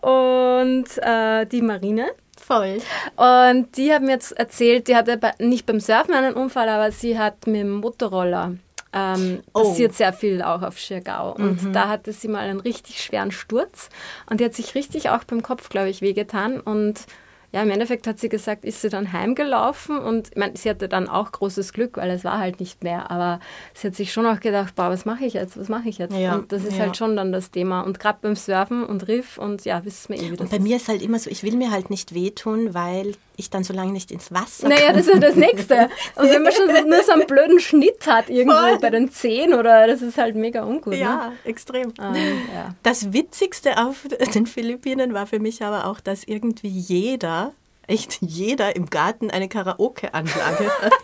Und 0.61 0.85
äh, 0.97 1.45
die 1.45 1.61
Marine. 1.61 2.07
Voll. 2.45 2.79
Und 3.15 3.77
die 3.77 3.97
mir 4.01 4.11
jetzt 4.11 4.33
erzählt, 4.33 4.87
die 4.87 4.95
hatte 4.95 5.19
nicht 5.39 5.65
beim 5.65 5.79
Surfen 5.79 6.13
einen 6.13 6.33
Unfall, 6.33 6.67
aber 6.67 6.91
sie 6.91 7.17
hat 7.17 7.47
mit 7.47 7.61
dem 7.61 7.71
Motorroller 7.71 8.53
ähm, 8.93 9.41
oh. 9.53 9.63
passiert 9.63 9.93
sehr 9.93 10.13
viel 10.13 10.41
auch 10.41 10.61
auf 10.61 10.77
Schirgau. 10.77 11.33
Und 11.33 11.63
mhm. 11.63 11.73
da 11.73 11.89
hatte 11.89 12.13
sie 12.13 12.27
mal 12.27 12.47
einen 12.47 12.59
richtig 12.59 13.01
schweren 13.01 13.31
Sturz 13.31 13.89
und 14.29 14.39
die 14.39 14.45
hat 14.45 14.53
sich 14.53 14.75
richtig 14.75 15.09
auch 15.09 15.23
beim 15.23 15.41
Kopf, 15.41 15.69
glaube 15.69 15.89
ich, 15.89 16.01
wehgetan. 16.01 16.59
Und 16.59 17.05
ja, 17.53 17.61
im 17.61 17.69
Endeffekt 17.69 18.07
hat 18.07 18.19
sie 18.19 18.29
gesagt, 18.29 18.65
ist 18.65 18.81
sie 18.81 18.89
dann 18.89 19.13
heimgelaufen 19.13 19.99
und 19.99 20.29
ich 20.31 20.35
meine, 20.37 20.57
sie 20.57 20.69
hatte 20.71 20.89
dann 20.89 21.07
auch 21.07 21.31
großes 21.31 21.71
Glück, 21.71 21.97
weil 21.97 22.09
es 22.09 22.23
war 22.23 22.39
halt 22.39 22.59
nicht 22.59 22.83
mehr, 22.83 23.11
aber 23.11 23.39
sie 23.75 23.87
hat 23.87 23.95
sich 23.95 24.11
schon 24.11 24.25
auch 24.25 24.39
gedacht, 24.39 24.73
boah, 24.73 24.89
was 24.89 25.05
mache 25.05 25.25
ich 25.25 25.33
jetzt, 25.33 25.55
was 25.55 25.69
mache 25.69 25.87
ich 25.87 25.99
jetzt? 25.99 26.17
Ja, 26.17 26.33
und 26.33 26.51
das 26.51 26.63
ist 26.63 26.77
ja. 26.77 26.85
halt 26.85 26.97
schon 26.97 27.15
dann 27.15 27.31
das 27.31 27.51
Thema 27.51 27.81
und 27.81 27.99
gerade 27.99 28.17
beim 28.23 28.35
Surfen 28.35 28.83
und 28.83 29.07
Riff 29.07 29.37
und 29.37 29.65
ja, 29.65 29.85
wissen 29.85 30.15
wir 30.15 30.21
eh, 30.21 30.31
wie 30.31 30.35
das 30.35 30.39
und 30.41 30.49
bei 30.49 30.57
ist. 30.57 30.63
mir 30.63 30.77
ist 30.77 30.87
halt 30.87 31.03
immer 31.03 31.19
so, 31.19 31.29
ich 31.29 31.43
will 31.43 31.55
mir 31.55 31.69
halt 31.69 31.91
nicht 31.91 32.15
wehtun, 32.15 32.73
weil 32.73 33.13
ich 33.35 33.49
dann 33.49 33.63
so 33.63 33.73
lange 33.73 33.91
nicht 33.91 34.11
ins 34.11 34.31
Wasser 34.31 34.69
Naja, 34.69 34.87
kann. 34.87 34.97
das 34.97 35.07
ist 35.07 35.13
ja 35.13 35.19
das 35.19 35.35
Nächste. 35.35 35.89
Und 36.15 36.29
wenn 36.29 36.43
man 36.43 36.51
schon 36.53 36.67
so, 36.67 36.87
nur 36.87 37.03
so 37.03 37.11
einen 37.13 37.25
blöden 37.25 37.59
Schnitt 37.59 38.05
hat 38.05 38.29
irgendwo 38.29 38.57
Voll. 38.57 38.79
bei 38.79 38.89
den 38.89 39.11
Zehen 39.11 39.53
oder 39.53 39.87
das 39.87 40.01
ist 40.01 40.17
halt 40.17 40.35
mega 40.35 40.63
ungut. 40.63 40.93
Ja, 40.95 41.29
ne? 41.29 41.33
extrem. 41.45 41.93
Ähm, 41.99 42.15
ja. 42.53 42.75
Das 42.83 43.13
Witzigste 43.13 43.77
auf 43.83 44.05
den 44.33 44.45
Philippinen 44.45 45.13
war 45.13 45.25
für 45.25 45.39
mich 45.39 45.63
aber 45.63 45.87
auch, 45.87 45.99
dass 45.99 46.23
irgendwie 46.23 46.67
jeder 46.67 47.42
echt 47.87 48.19
jeder 48.21 48.75
im 48.75 48.89
Garten 48.89 49.29
eine 49.29 49.49
Karaoke-Anlage 49.49 50.71
hat. 50.81 50.93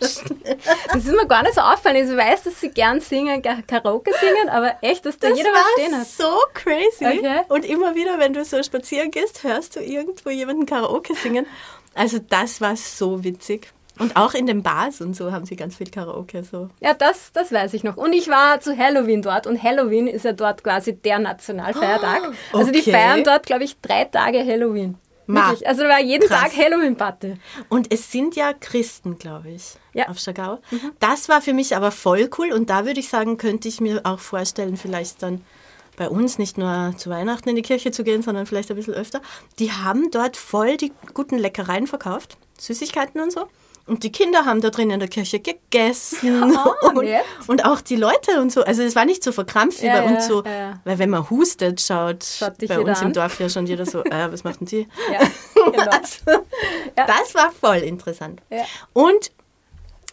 Das 0.92 1.04
ist 1.04 1.12
mir 1.12 1.26
gar 1.26 1.42
nicht 1.42 1.54
so 1.54 1.60
auffallen. 1.60 2.08
Ich 2.08 2.16
weiß, 2.16 2.44
dass 2.44 2.60
sie 2.60 2.70
gern 2.70 3.00
singen, 3.00 3.42
Karaoke 3.42 4.12
singen, 4.20 4.48
aber 4.48 4.74
echt, 4.82 5.06
dass 5.06 5.18
da 5.18 5.28
Das 5.28 5.38
jeder 5.38 5.50
was 5.50 5.72
stehen 5.74 5.98
hat. 5.98 6.06
so 6.06 6.38
crazy. 6.54 7.18
Okay. 7.18 7.40
Und 7.48 7.64
immer 7.64 7.94
wieder, 7.94 8.18
wenn 8.18 8.32
du 8.32 8.44
so 8.44 8.62
spazieren 8.62 9.10
gehst, 9.10 9.44
hörst 9.44 9.76
du 9.76 9.80
irgendwo 9.80 10.30
jemanden 10.30 10.66
Karaoke 10.66 11.14
singen. 11.14 11.46
Also 11.94 12.18
das 12.18 12.60
war 12.60 12.76
so 12.76 13.24
witzig. 13.24 13.72
Und 13.98 14.16
auch 14.16 14.32
in 14.32 14.46
den 14.46 14.62
Bars 14.62 15.02
und 15.02 15.14
so 15.14 15.30
haben 15.30 15.44
sie 15.44 15.56
ganz 15.56 15.76
viel 15.76 15.90
Karaoke. 15.90 16.42
So. 16.42 16.70
Ja, 16.80 16.94
das, 16.94 17.32
das 17.32 17.52
weiß 17.52 17.74
ich 17.74 17.84
noch. 17.84 17.98
Und 17.98 18.14
ich 18.14 18.28
war 18.28 18.60
zu 18.60 18.76
Halloween 18.76 19.20
dort 19.20 19.46
und 19.46 19.62
Halloween 19.62 20.06
ist 20.06 20.24
ja 20.24 20.32
dort 20.32 20.64
quasi 20.64 20.94
der 20.96 21.18
Nationalfeiertag. 21.18 22.32
Also 22.52 22.72
die 22.72 22.80
okay. 22.80 22.92
feiern 22.92 23.24
dort, 23.24 23.44
glaube 23.44 23.64
ich, 23.64 23.78
drei 23.80 24.06
Tage 24.06 24.44
Halloween. 24.44 24.96
Ma, 25.30 25.48
Wirklich. 25.50 25.68
Also 25.68 25.82
da 25.82 25.88
war 25.88 26.00
jeden 26.00 26.26
krass. 26.28 26.42
Tag 26.52 26.56
Halloween-Party. 26.56 27.34
Und 27.68 27.92
es 27.92 28.10
sind 28.10 28.36
ja 28.36 28.52
Christen, 28.52 29.18
glaube 29.18 29.50
ich, 29.50 29.74
Ja. 29.92 30.08
auf 30.08 30.18
Schagau. 30.18 30.58
Das 30.98 31.28
war 31.28 31.40
für 31.40 31.52
mich 31.54 31.76
aber 31.76 31.90
voll 31.90 32.28
cool. 32.38 32.52
Und 32.52 32.70
da 32.70 32.84
würde 32.86 33.00
ich 33.00 33.08
sagen, 33.08 33.36
könnte 33.36 33.68
ich 33.68 33.80
mir 33.80 34.00
auch 34.04 34.18
vorstellen, 34.20 34.76
vielleicht 34.76 35.22
dann 35.22 35.42
bei 35.96 36.08
uns 36.08 36.38
nicht 36.38 36.56
nur 36.56 36.94
zu 36.96 37.10
Weihnachten 37.10 37.48
in 37.50 37.56
die 37.56 37.62
Kirche 37.62 37.90
zu 37.90 38.04
gehen, 38.04 38.22
sondern 38.22 38.46
vielleicht 38.46 38.70
ein 38.70 38.76
bisschen 38.76 38.94
öfter. 38.94 39.20
Die 39.58 39.70
haben 39.72 40.10
dort 40.10 40.36
voll 40.36 40.76
die 40.78 40.92
guten 41.12 41.36
Leckereien 41.36 41.86
verkauft, 41.86 42.38
Süßigkeiten 42.60 43.20
und 43.20 43.32
so. 43.32 43.46
Und 43.86 44.04
die 44.04 44.12
Kinder 44.12 44.44
haben 44.44 44.60
da 44.60 44.70
drin 44.70 44.90
in 44.90 45.00
der 45.00 45.08
Kirche 45.08 45.40
gegessen. 45.40 46.54
Ah, 46.56 46.74
und, 46.94 47.08
und 47.48 47.64
auch 47.64 47.80
die 47.80 47.96
Leute 47.96 48.40
und 48.40 48.52
so. 48.52 48.62
Also 48.62 48.82
es 48.82 48.94
war 48.94 49.04
nicht 49.04 49.24
so 49.24 49.32
verkrampft 49.32 49.82
wie 49.82 49.86
Ja, 49.86 50.00
bei 50.02 50.14
uns 50.14 50.26
so. 50.26 50.44
ja. 50.44 50.78
Weil 50.84 50.98
wenn 50.98 51.10
man 51.10 51.28
hustet, 51.28 51.80
schaut, 51.80 52.24
Schaut 52.24 52.58
bei 52.68 52.78
uns 52.78 53.00
im 53.00 53.08
an. 53.08 53.12
Dorf 53.14 53.40
ja 53.40 53.48
schon 53.48 53.66
jeder 53.66 53.86
so, 53.86 54.04
äh, 54.04 54.30
was 54.30 54.44
macht 54.44 54.60
denn 54.60 54.66
die? 54.66 54.88
Ja, 55.12 55.20
genau. 55.54 55.90
Also. 55.90 56.44
Das 56.94 57.34
war 57.34 57.50
voll 57.50 57.78
interessant. 57.78 58.40
Und, 58.92 59.32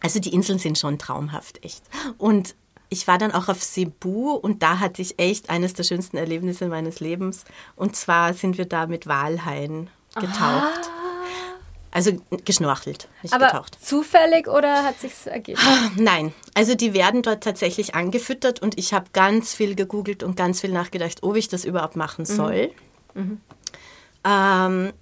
also 0.02 0.20
die 0.20 0.34
Inseln 0.34 0.60
sind 0.60 0.78
schon 0.78 0.98
traumhaft, 0.98 1.64
echt. 1.64 1.84
Und 2.18 2.56
ich 2.90 3.08
war 3.08 3.18
dann 3.18 3.32
auch 3.32 3.48
auf 3.50 3.62
Cebu 3.62 4.32
und 4.32 4.64
da 4.64 4.80
hatte 4.80 5.02
ich 5.02 5.20
echt 5.20 5.50
eines 5.50 5.74
der 5.74 5.84
schönsten 5.84 6.18
Erlebnisse 6.18 6.68
meines 6.68 7.00
Lebens. 7.00 7.44
Und 7.76 7.96
zwar 7.96 8.34
sind 8.34 8.58
wir 8.58 8.66
da 8.66 8.88
mit 8.88 9.08
Walhaien 9.08 9.90
getaucht. 10.16 10.90
Also 11.92 12.12
geschnorchelt, 12.46 13.08
nicht 13.24 13.34
Aber 13.34 13.48
getaucht. 13.48 13.78
zufällig 13.84 14.48
oder 14.48 14.84
hat 14.84 15.00
sich's 15.00 15.26
ergeben? 15.26 15.60
Nein, 15.96 16.34
also 16.54 16.76
die 16.76 16.94
werden 16.94 17.22
dort 17.22 17.44
tatsächlich 17.44 17.96
angefüttert 17.96 18.62
und 18.62 18.78
ich 18.78 18.94
habe 18.94 19.06
ganz 19.14 19.54
viel 19.56 19.74
gegoogelt 19.74 20.22
und 20.22 20.36
ganz 20.36 20.62
viel 20.62 20.72
nachgedacht, 20.72 21.24
ob 21.24 21.36
ich 21.36 21.48
das 21.48 21.66
überhaupt 21.66 21.96
machen 21.96 22.26
soll. 22.26 22.72
Ähm, 24.24 24.94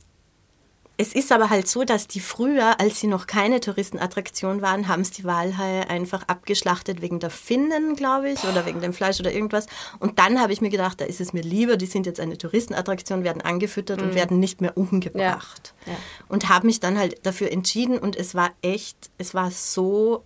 es 0.97 1.13
ist 1.13 1.31
aber 1.31 1.49
halt 1.49 1.67
so, 1.67 1.83
dass 1.83 2.07
die 2.07 2.21
früher, 2.21 2.79
als 2.79 2.99
sie 3.01 3.07
noch 3.07 3.27
keine 3.27 3.59
Touristenattraktion 3.59 4.61
waren, 4.61 4.87
haben 4.87 5.01
es 5.01 5.11
die 5.11 5.25
Walhaie 5.25 5.89
einfach 5.89 6.23
abgeschlachtet 6.27 7.01
wegen 7.01 7.19
der 7.19 7.29
Finnen, 7.29 7.95
glaube 7.95 8.29
ich, 8.29 8.43
oder 8.45 8.65
wegen 8.65 8.79
dem 8.79 8.93
Fleisch 8.93 9.19
oder 9.19 9.33
irgendwas. 9.33 9.67
Und 9.99 10.19
dann 10.19 10.39
habe 10.39 10.53
ich 10.53 10.61
mir 10.61 10.69
gedacht, 10.69 11.01
da 11.01 11.05
ist 11.05 11.19
es 11.19 11.33
mir 11.33 11.41
lieber, 11.41 11.75
die 11.75 11.85
sind 11.85 12.05
jetzt 12.05 12.19
eine 12.19 12.37
Touristenattraktion, 12.37 13.23
werden 13.23 13.41
angefüttert 13.41 14.01
und 14.01 14.15
werden 14.15 14.39
nicht 14.39 14.61
mehr 14.61 14.77
umgebracht. 14.77 15.73
Ja. 15.85 15.93
Ja. 15.93 15.99
Und 16.29 16.47
habe 16.49 16.65
mich 16.65 16.79
dann 16.79 16.97
halt 16.97 17.25
dafür 17.25 17.51
entschieden 17.51 17.97
und 17.97 18.15
es 18.15 18.33
war 18.33 18.51
echt, 18.61 19.09
es 19.17 19.33
war 19.33 19.51
so 19.51 20.23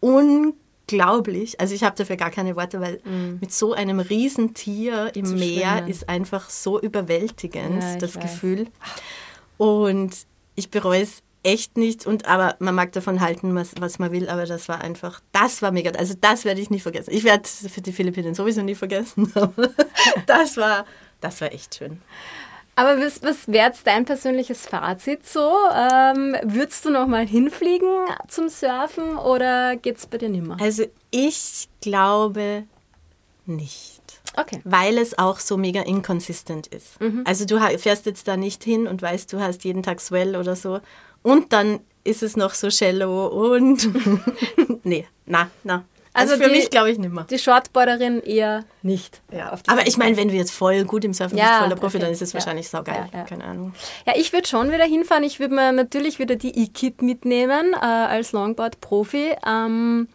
unglaublich. 0.00 1.60
Also 1.60 1.74
ich 1.74 1.82
habe 1.84 1.96
dafür 1.96 2.16
gar 2.16 2.30
keine 2.30 2.56
Worte, 2.56 2.80
weil 2.80 3.00
mit 3.40 3.52
so 3.52 3.72
einem 3.72 4.00
Riesentier 4.00 5.10
im. 5.14 5.24
Zu 5.24 5.34
Meer 5.34 5.76
schwimmen. 5.78 5.88
ist 5.88 6.08
einfach 6.08 6.50
so 6.50 6.80
überwältigend, 6.80 7.82
Ja, 7.82 7.96
das 7.96 8.16
weiß. 8.16 8.22
Gefühl. 8.22 8.66
Und 9.62 10.26
ich 10.56 10.70
bereue 10.70 11.02
es 11.02 11.22
echt 11.44 11.76
nicht. 11.76 12.04
Und 12.04 12.26
aber 12.26 12.56
man 12.58 12.74
mag 12.74 12.90
davon 12.90 13.20
halten, 13.20 13.54
was, 13.54 13.74
was 13.78 14.00
man 14.00 14.10
will, 14.10 14.28
aber 14.28 14.44
das 14.44 14.68
war 14.68 14.80
einfach, 14.80 15.20
das 15.30 15.62
war 15.62 15.70
mega. 15.70 15.92
Also 15.92 16.14
das 16.20 16.44
werde 16.44 16.60
ich 16.60 16.68
nie 16.68 16.80
vergessen. 16.80 17.12
Ich 17.12 17.22
werde 17.22 17.48
für 17.48 17.80
die 17.80 17.92
Philippinen 17.92 18.34
sowieso 18.34 18.62
nie 18.62 18.74
vergessen. 18.74 19.32
Das 20.26 20.56
war, 20.56 20.84
das 21.20 21.40
war 21.40 21.52
echt 21.52 21.76
schön. 21.76 22.02
Aber 22.74 22.98
was, 22.98 23.22
was 23.22 23.46
wäre 23.46 23.68
jetzt 23.68 23.86
dein 23.86 24.04
persönliches 24.04 24.66
Fazit 24.66 25.24
so? 25.26 25.52
Ähm, 25.72 26.36
würdest 26.42 26.84
du 26.84 26.90
noch 26.90 27.06
mal 27.06 27.24
hinfliegen 27.24 27.88
zum 28.26 28.48
Surfen 28.48 29.16
oder 29.16 29.76
geht's 29.76 30.06
bei 30.06 30.18
dir 30.18 30.28
nimmer? 30.28 30.56
Also 30.60 30.86
ich 31.12 31.68
glaube 31.80 32.64
nicht. 33.46 33.91
Okay. 34.36 34.60
Weil 34.64 34.98
es 34.98 35.18
auch 35.18 35.38
so 35.38 35.56
mega 35.56 35.82
inconsistent 35.82 36.66
ist. 36.68 36.98
Also 37.24 37.44
du 37.44 37.58
fährst 37.78 38.06
jetzt 38.06 38.26
da 38.28 38.36
nicht 38.36 38.64
hin 38.64 38.86
und 38.86 39.02
weißt, 39.02 39.32
du 39.32 39.40
hast 39.40 39.64
jeden 39.64 39.82
Tag 39.82 40.00
Swell 40.00 40.36
oder 40.36 40.56
so. 40.56 40.80
Und 41.22 41.52
dann 41.52 41.80
ist 42.04 42.22
es 42.22 42.36
noch 42.36 42.54
so 42.54 42.70
shallow 42.70 43.26
und... 43.54 43.88
nee, 44.84 45.06
na, 45.26 45.50
na. 45.64 45.84
Also, 46.14 46.32
Also 46.34 46.44
für 46.44 46.50
die- 46.50 46.56
mich 46.56 46.68
glaube 46.70 46.90
ich 46.90 46.98
nicht 46.98 47.12
mehr. 47.12 47.24
Die 47.30 47.38
Shortboarderin 47.38 48.20
eher 48.20 48.64
nicht. 48.82 49.22
die 49.32 49.40
Aber 49.70 49.86
ich 49.86 49.96
meine, 49.96 50.16
wenn 50.18 50.28
du 50.28 50.34
jetzt 50.34 50.50
voll 50.50 50.84
gut 50.84 51.04
im 51.06 51.14
Surfen 51.14 51.38
Ja, 51.38 51.44
bist, 51.60 51.62
voller 51.62 51.76
Profi, 51.76 51.96
okay. 51.96 52.04
dann 52.04 52.12
ist 52.12 52.20
es 52.20 52.32
Ja. 52.32 52.38
wahrscheinlich 52.38 52.68
saugeil. 52.68 53.08
Ja, 53.12 53.20
ja. 53.20 53.24
Keine 53.24 53.44
Ahnung. 53.44 53.72
Ja, 54.06 54.12
ich 54.16 54.32
würde 54.32 54.46
schon 54.46 54.70
wieder 54.72 54.84
hinfahren. 54.84 55.24
Ich 55.24 55.40
würde 55.40 55.54
mir 55.54 55.72
natürlich 55.72 56.18
wieder 56.18 56.36
die 56.36 56.64
E-Kit 56.64 57.00
mitnehmen 57.00 57.72
äh, 57.72 57.76
als 57.84 58.32
Longboard-Profi. 58.32 59.36
Ähm, 59.46 60.08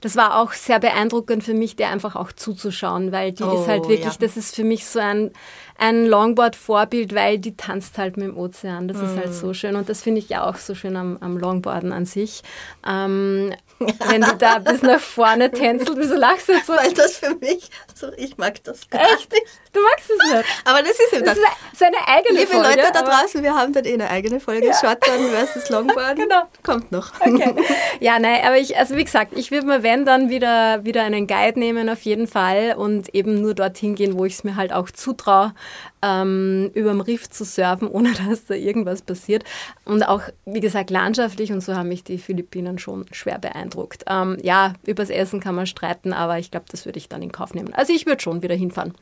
das 0.00 0.16
war 0.16 0.38
auch 0.40 0.52
sehr 0.52 0.78
beeindruckend 0.80 1.44
für 1.44 1.54
mich, 1.54 1.76
der 1.76 1.90
einfach 1.90 2.16
auch 2.16 2.32
zuzuschauen, 2.32 3.12
weil 3.12 3.32
die 3.32 3.42
Oh, 3.42 3.60
ist 3.60 3.68
halt 3.68 3.88
wirklich, 3.88 4.04
ja. 4.14 4.18
das 4.20 4.36
ist 4.36 4.54
für 4.56 4.64
mich 4.64 4.86
so 4.86 4.98
ein, 4.98 5.30
ein 5.78 6.06
Longboard-Vorbild, 6.06 7.14
weil 7.14 7.38
die 7.38 7.56
tanzt 7.56 7.98
halt 7.98 8.16
mit 8.16 8.26
dem 8.28 8.36
Ozean. 8.36 8.88
Das 8.88 8.98
ist 8.98 9.14
Mm. 9.14 9.18
halt 9.18 9.34
so 9.34 9.52
schön 9.54 9.76
und 9.76 9.88
das 9.88 10.02
finde 10.02 10.20
ich 10.20 10.28
ja 10.28 10.48
auch 10.48 10.56
so 10.56 10.74
schön 10.74 10.96
am, 10.96 11.18
am 11.20 11.36
Longboarden 11.38 11.92
an 11.92 12.06
sich. 12.06 12.42
Ähm, 12.86 13.54
wenn 13.78 14.22
die 14.22 14.38
da 14.38 14.58
bis 14.58 14.82
nach 14.82 15.00
vorne 15.00 15.50
tänzelt, 15.50 15.96
wieso 15.96 16.14
lachst 16.16 16.48
du 16.48 16.52
jetzt 16.52 16.66
so? 16.66 16.74
Weil 16.74 16.92
das 16.92 17.16
für 17.16 17.34
mich, 17.36 17.70
so 17.94 18.08
ich 18.16 18.36
mag 18.36 18.62
das 18.64 18.88
gar 18.90 19.00
Echt? 19.02 19.32
nicht. 19.32 19.46
Du 19.72 19.80
magst 19.82 20.10
es 20.10 20.32
nicht. 20.32 20.44
Aber 20.64 20.80
das 20.82 20.92
ist 20.92 21.12
eben 21.14 21.24
Das 21.24 21.36
das. 21.36 21.44
ist 21.44 21.56
seine 21.80 21.96
eigene 22.06 22.40
Liebe 22.40 22.52
Folge. 22.52 22.68
Leute 22.68 22.92
da 22.92 23.02
draußen, 23.02 23.42
wir 23.42 23.54
haben 23.54 23.72
dann 23.72 23.84
eh 23.84 23.94
eine 23.94 24.08
eigene 24.08 24.38
Folge. 24.38 24.70
Shortboarden 24.80 25.30
versus 25.30 25.68
Longboarden. 25.68 26.20
Genau. 26.30 26.42
Kommt 26.62 26.92
noch. 26.92 27.12
Okay. 27.20 27.54
Ja, 28.00 28.18
nein, 28.18 28.40
aber 28.44 28.58
ich, 28.58 28.76
also 28.76 28.96
wie 28.96 29.04
gesagt, 29.04 29.32
ich 29.36 29.50
würde 29.50 29.66
mir, 29.66 29.82
wenn, 29.82 30.04
dann 30.04 30.30
wieder, 30.30 30.84
wieder 30.84 31.02
einen 31.02 31.26
Guide 31.26 31.58
nehmen, 31.58 31.88
auf 31.88 32.02
jeden 32.02 32.26
Fall, 32.26 32.74
und 32.76 33.14
eben 33.14 33.40
nur 33.40 33.54
dorthin 33.54 33.94
gehen, 33.94 34.18
wo 34.18 34.24
ich 34.24 34.34
es 34.34 34.44
mir 34.44 34.56
halt 34.56 34.72
auch 34.72 34.90
zutraue, 34.90 35.54
ähm, 36.02 36.70
überm 36.74 37.00
Riff 37.00 37.28
zu 37.28 37.44
surfen, 37.44 37.88
ohne 37.92 38.12
dass 38.12 38.46
da 38.46 38.54
irgendwas 38.54 39.02
passiert. 39.02 39.44
Und 39.84 40.02
auch, 40.02 40.22
wie 40.44 40.60
gesagt, 40.60 40.90
landschaftlich 40.90 41.52
und 41.52 41.62
so 41.62 41.74
haben 41.74 41.88
mich 41.88 42.04
die 42.04 42.18
Philippinen 42.18 42.78
schon 42.78 43.06
schwer 43.12 43.38
beeindruckt. 43.38 44.04
Ähm, 44.08 44.36
ja, 44.42 44.74
übers 44.86 45.10
Essen 45.10 45.40
kann 45.40 45.54
man 45.54 45.66
streiten, 45.66 46.12
aber 46.12 46.38
ich 46.38 46.50
glaube, 46.50 46.66
das 46.70 46.84
würde 46.84 46.98
ich 46.98 47.08
dann 47.08 47.22
in 47.22 47.32
Kauf 47.32 47.54
nehmen. 47.54 47.72
Also 47.72 47.92
ich 47.92 48.06
würde 48.06 48.20
schon 48.20 48.42
wieder 48.42 48.54
hinfahren. 48.54 48.94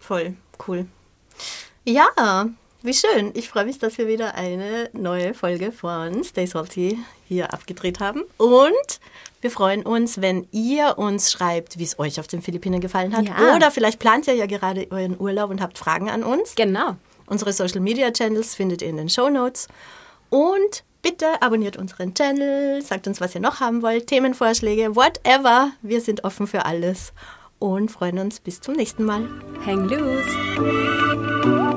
Voll 0.00 0.34
cool. 0.66 0.86
Ja, 1.84 2.46
wie 2.82 2.94
schön. 2.94 3.32
Ich 3.34 3.48
freue 3.48 3.64
mich, 3.64 3.78
dass 3.78 3.98
wir 3.98 4.06
wieder 4.06 4.34
eine 4.36 4.88
neue 4.92 5.34
Folge 5.34 5.72
von 5.72 6.22
Stay 6.22 6.46
Salty 6.46 6.98
hier 7.26 7.52
abgedreht 7.52 7.98
haben. 7.98 8.22
Und 8.36 9.00
wir 9.40 9.50
freuen 9.50 9.82
uns, 9.82 10.20
wenn 10.20 10.46
ihr 10.52 10.96
uns 10.96 11.32
schreibt, 11.32 11.78
wie 11.78 11.84
es 11.84 11.98
euch 11.98 12.20
auf 12.20 12.28
den 12.28 12.40
Philippinen 12.40 12.80
gefallen 12.80 13.16
hat. 13.16 13.26
Ja. 13.26 13.56
Oder 13.56 13.72
vielleicht 13.72 13.98
plant 13.98 14.28
ihr 14.28 14.34
ja 14.34 14.46
gerade 14.46 14.86
euren 14.90 15.18
Urlaub 15.18 15.50
und 15.50 15.60
habt 15.60 15.76
Fragen 15.76 16.08
an 16.08 16.22
uns. 16.22 16.54
Genau. 16.54 16.96
Unsere 17.26 17.52
Social 17.52 17.80
Media 17.80 18.12
Channels 18.12 18.54
findet 18.54 18.82
ihr 18.82 18.88
in 18.88 18.96
den 18.96 19.08
Show 19.08 19.28
Notes. 19.28 19.66
Und 20.30 20.84
bitte 21.02 21.26
abonniert 21.40 21.76
unseren 21.76 22.14
Channel, 22.14 22.80
sagt 22.82 23.08
uns, 23.08 23.20
was 23.20 23.34
ihr 23.34 23.40
noch 23.40 23.58
haben 23.58 23.82
wollt, 23.82 24.06
Themenvorschläge, 24.06 24.94
whatever. 24.94 25.72
Wir 25.82 26.00
sind 26.00 26.22
offen 26.22 26.46
für 26.46 26.64
alles 26.64 27.12
und 27.58 27.90
freuen 27.90 28.18
uns 28.18 28.40
bis 28.40 28.60
zum 28.60 28.74
nächsten 28.74 29.04
Mal. 29.04 29.28
Hang 29.64 29.88
loose. 29.88 31.71